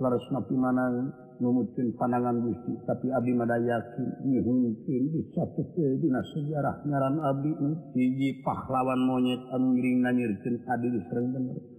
[0.00, 6.82] laras mapi manain, memutin pandangan gusti, tapi Abi mada yakin, nyihuntin di satu dina sejarah
[6.82, 7.52] ngaran Abi.
[7.94, 11.77] Hiji pahlawan monyet anu ngiring nanyirkeun adil sareng bener.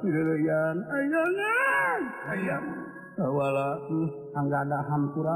[4.65, 5.35] ada hampura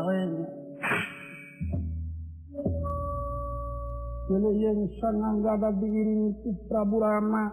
[4.27, 7.47] hampur yang sangat diiring itu Prabu Rama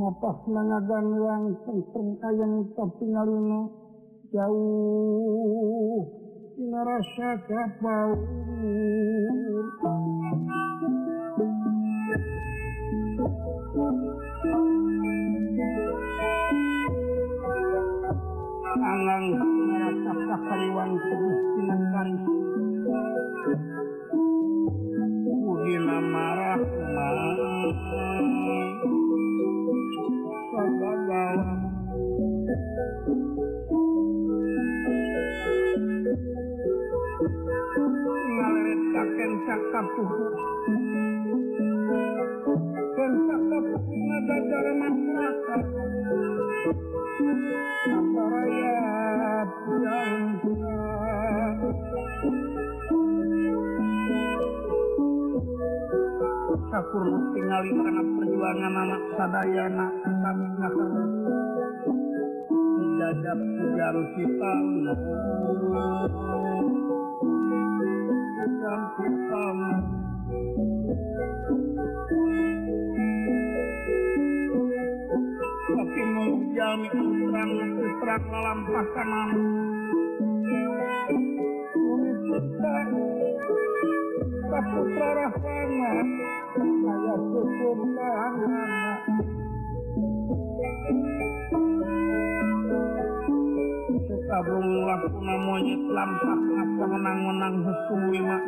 [0.00, 3.68] ngapas nangagan yang penting ayang tapi ngalino
[4.32, 6.19] jauh.
[6.60, 8.12] merasakah bau
[18.76, 22.08] angang merasa kaliwan tubuh tindakan
[25.24, 27.49] Mugi marah marah
[39.46, 39.86] cakap
[42.96, 45.62] dan cakap pengadat dalam masyarakat
[47.90, 49.48] apa rakyat
[49.80, 50.22] yang
[56.70, 57.02] Sakur
[57.34, 60.90] tinggali karena perjuangan anak sadayana kami kasar
[63.00, 63.40] dadap
[63.74, 64.52] jam kita
[68.40, 69.56] bukan hitam
[75.70, 77.52] tapi menghujani terang
[78.00, 79.30] terang dalam pasangan
[84.50, 85.92] Saputra rahwana
[86.58, 89.00] Saya susur tangan
[94.40, 98.40] tabung laku namonyit lampak aku menang-menang hukum lima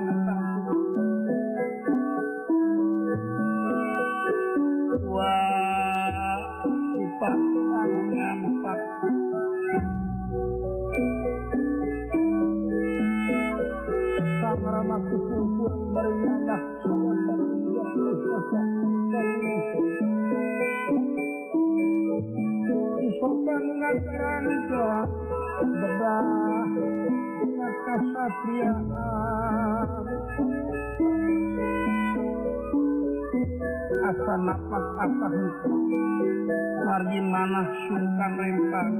[34.02, 35.74] asa nafas asa hukum
[36.86, 38.94] margi manah sungkan rempang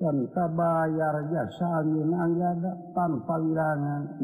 [0.00, 4.16] tabayarja saada tanpa wilangan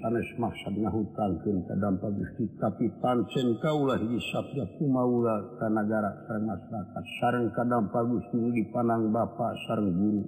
[0.00, 1.24] sanes maksudnya ka
[1.68, 7.04] terdampak gusti tapi pancen kaulah di sabda kumaula ka kanagara sareng masyarakat.
[7.20, 10.24] Sareng ka kadampak gusti di panang bapak sareng guru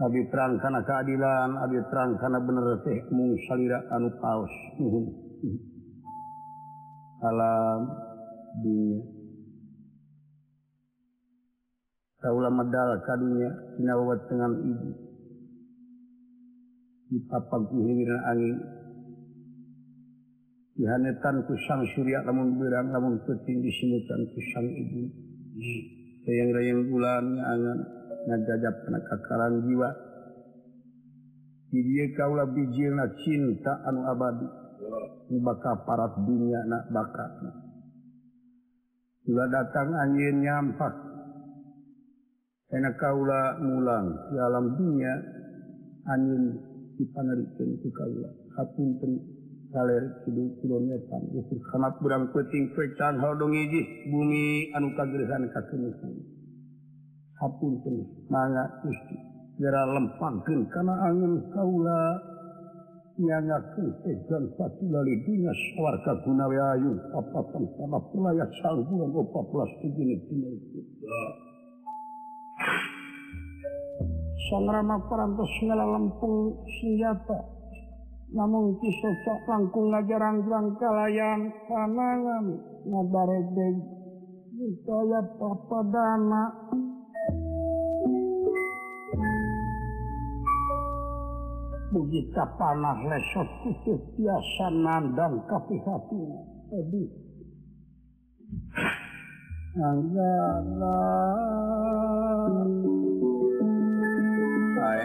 [0.00, 4.50] Abi terang karena keadilan Abi terang karena bener teh mung salira anu paus.
[7.30, 7.80] Alam
[8.58, 9.19] dunia.
[12.28, 12.68] ulama
[13.00, 13.48] kadunya
[13.80, 14.90] sinawat dengan ibu.
[17.08, 18.56] Dipapang ku hiliran angin.
[20.76, 25.02] Dihanetan ku sang surya lamun berang lamun peting disimutan ku sang ibu.
[26.28, 27.78] Sayang-rayang bulan angan
[28.28, 29.90] ngajajap penakakaran jiwa.
[31.72, 34.46] Di dia kaulah bijirna cinta anu abadi.
[35.30, 37.30] Bakal parat dunia nak bakat
[39.30, 41.09] juga datang angin nyampak.
[42.70, 45.14] enak kaula mulang di alam dunia
[46.06, 46.44] angin
[46.94, 48.30] dipanerikan ku kaula.
[48.54, 49.40] Hapunten
[49.70, 55.94] kaler kidu kulon wetan ukur kamat burang peting pecan hodong iji bumi anu kagerahan hapun
[57.38, 57.96] hapunten
[58.26, 59.14] mangga gusti
[59.62, 62.18] gara lempangkeun kana angin kaula
[63.14, 70.18] nyangakeun ejan satulali dinya sawar kaguna we ayu papatan salah pula ya sanggulan 14 tujuh
[70.26, 70.50] dina
[74.50, 77.38] Sangrama perantos segala lempung senjata.
[78.34, 82.46] Namun kisah langkung ngajarang-jarang kalayan kanangan
[82.86, 83.76] ngabaredeg
[84.60, 86.52] Jaya Papadana
[91.90, 97.02] Mugi panah lesot kutip biasa nandang kapi kapihatinya Jadi
[99.80, 100.50] Anggaran.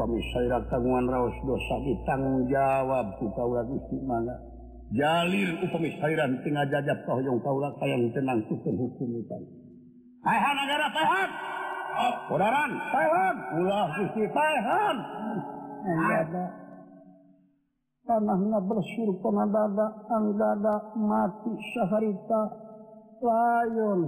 [0.00, 4.32] pamisairat tanggungan raos dosa ditanggung jawab ku kaula Gusti mangga.
[4.96, 9.42] Jalil upamisairan tengah jajab kahoyong kaula kayang tenang tukeun hukum ikan.
[10.24, 11.30] Tahan negara sehat!
[12.32, 13.36] Kodaran sehat!
[13.60, 14.96] Ulah Gusti sehat!
[15.84, 16.44] Ada.
[18.08, 20.32] Tanahnya bersyur kena dada, ang
[20.96, 22.42] mati syaharita.
[23.20, 24.00] layon.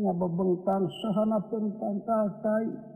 [0.00, 2.89] Nya bebengkang sahana pentang kakai.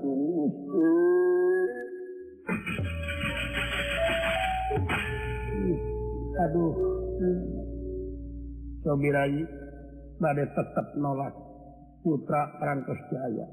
[0.00, 0.56] Tulus
[6.38, 6.74] aduh.
[8.86, 9.42] Sobirai
[10.22, 11.34] badai tetap nolak
[12.00, 13.46] putra Rangkos Jaya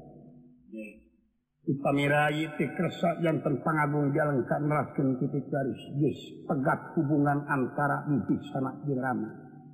[1.66, 5.82] Pamirai tikersa yang tentang agung jalan kan raskin titik garis.
[5.98, 9.26] Yes pegat hubungan antara bibit sama dirama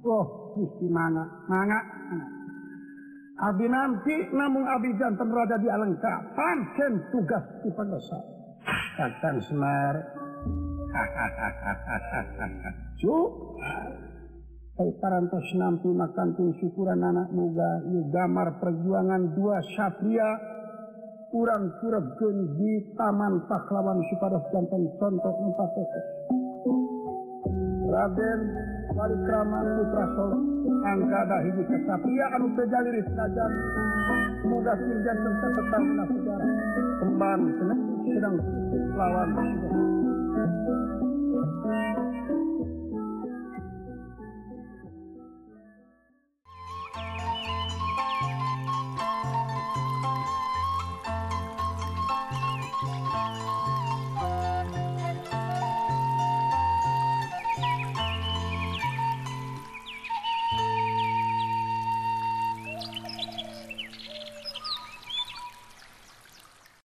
[0.08, 1.20] oh gusti mana
[1.52, 1.78] mana
[3.42, 6.30] Abi nanti namun Abi jantan berada di alengka.
[6.32, 8.18] Pancen tugas di pagasa
[8.94, 9.94] kakang semar.
[13.02, 13.30] Cuk.
[14.78, 17.82] Hai parantos nampi makan syukuran anak muda.
[18.14, 20.61] Gamar perjuangan dua satria
[21.32, 26.06] kurang curahkan di Taman Pahlawan Sukados Jantan contoh empat tetes.
[27.88, 28.40] Raden
[28.92, 30.38] Parikraman Putra Solo
[30.84, 33.52] angkada hidup kesapia anu tejalir sajan
[34.44, 36.48] mudah kirjan tentang tetap nasibara
[37.00, 37.40] kemban
[38.04, 38.36] sedang
[38.92, 39.28] lawan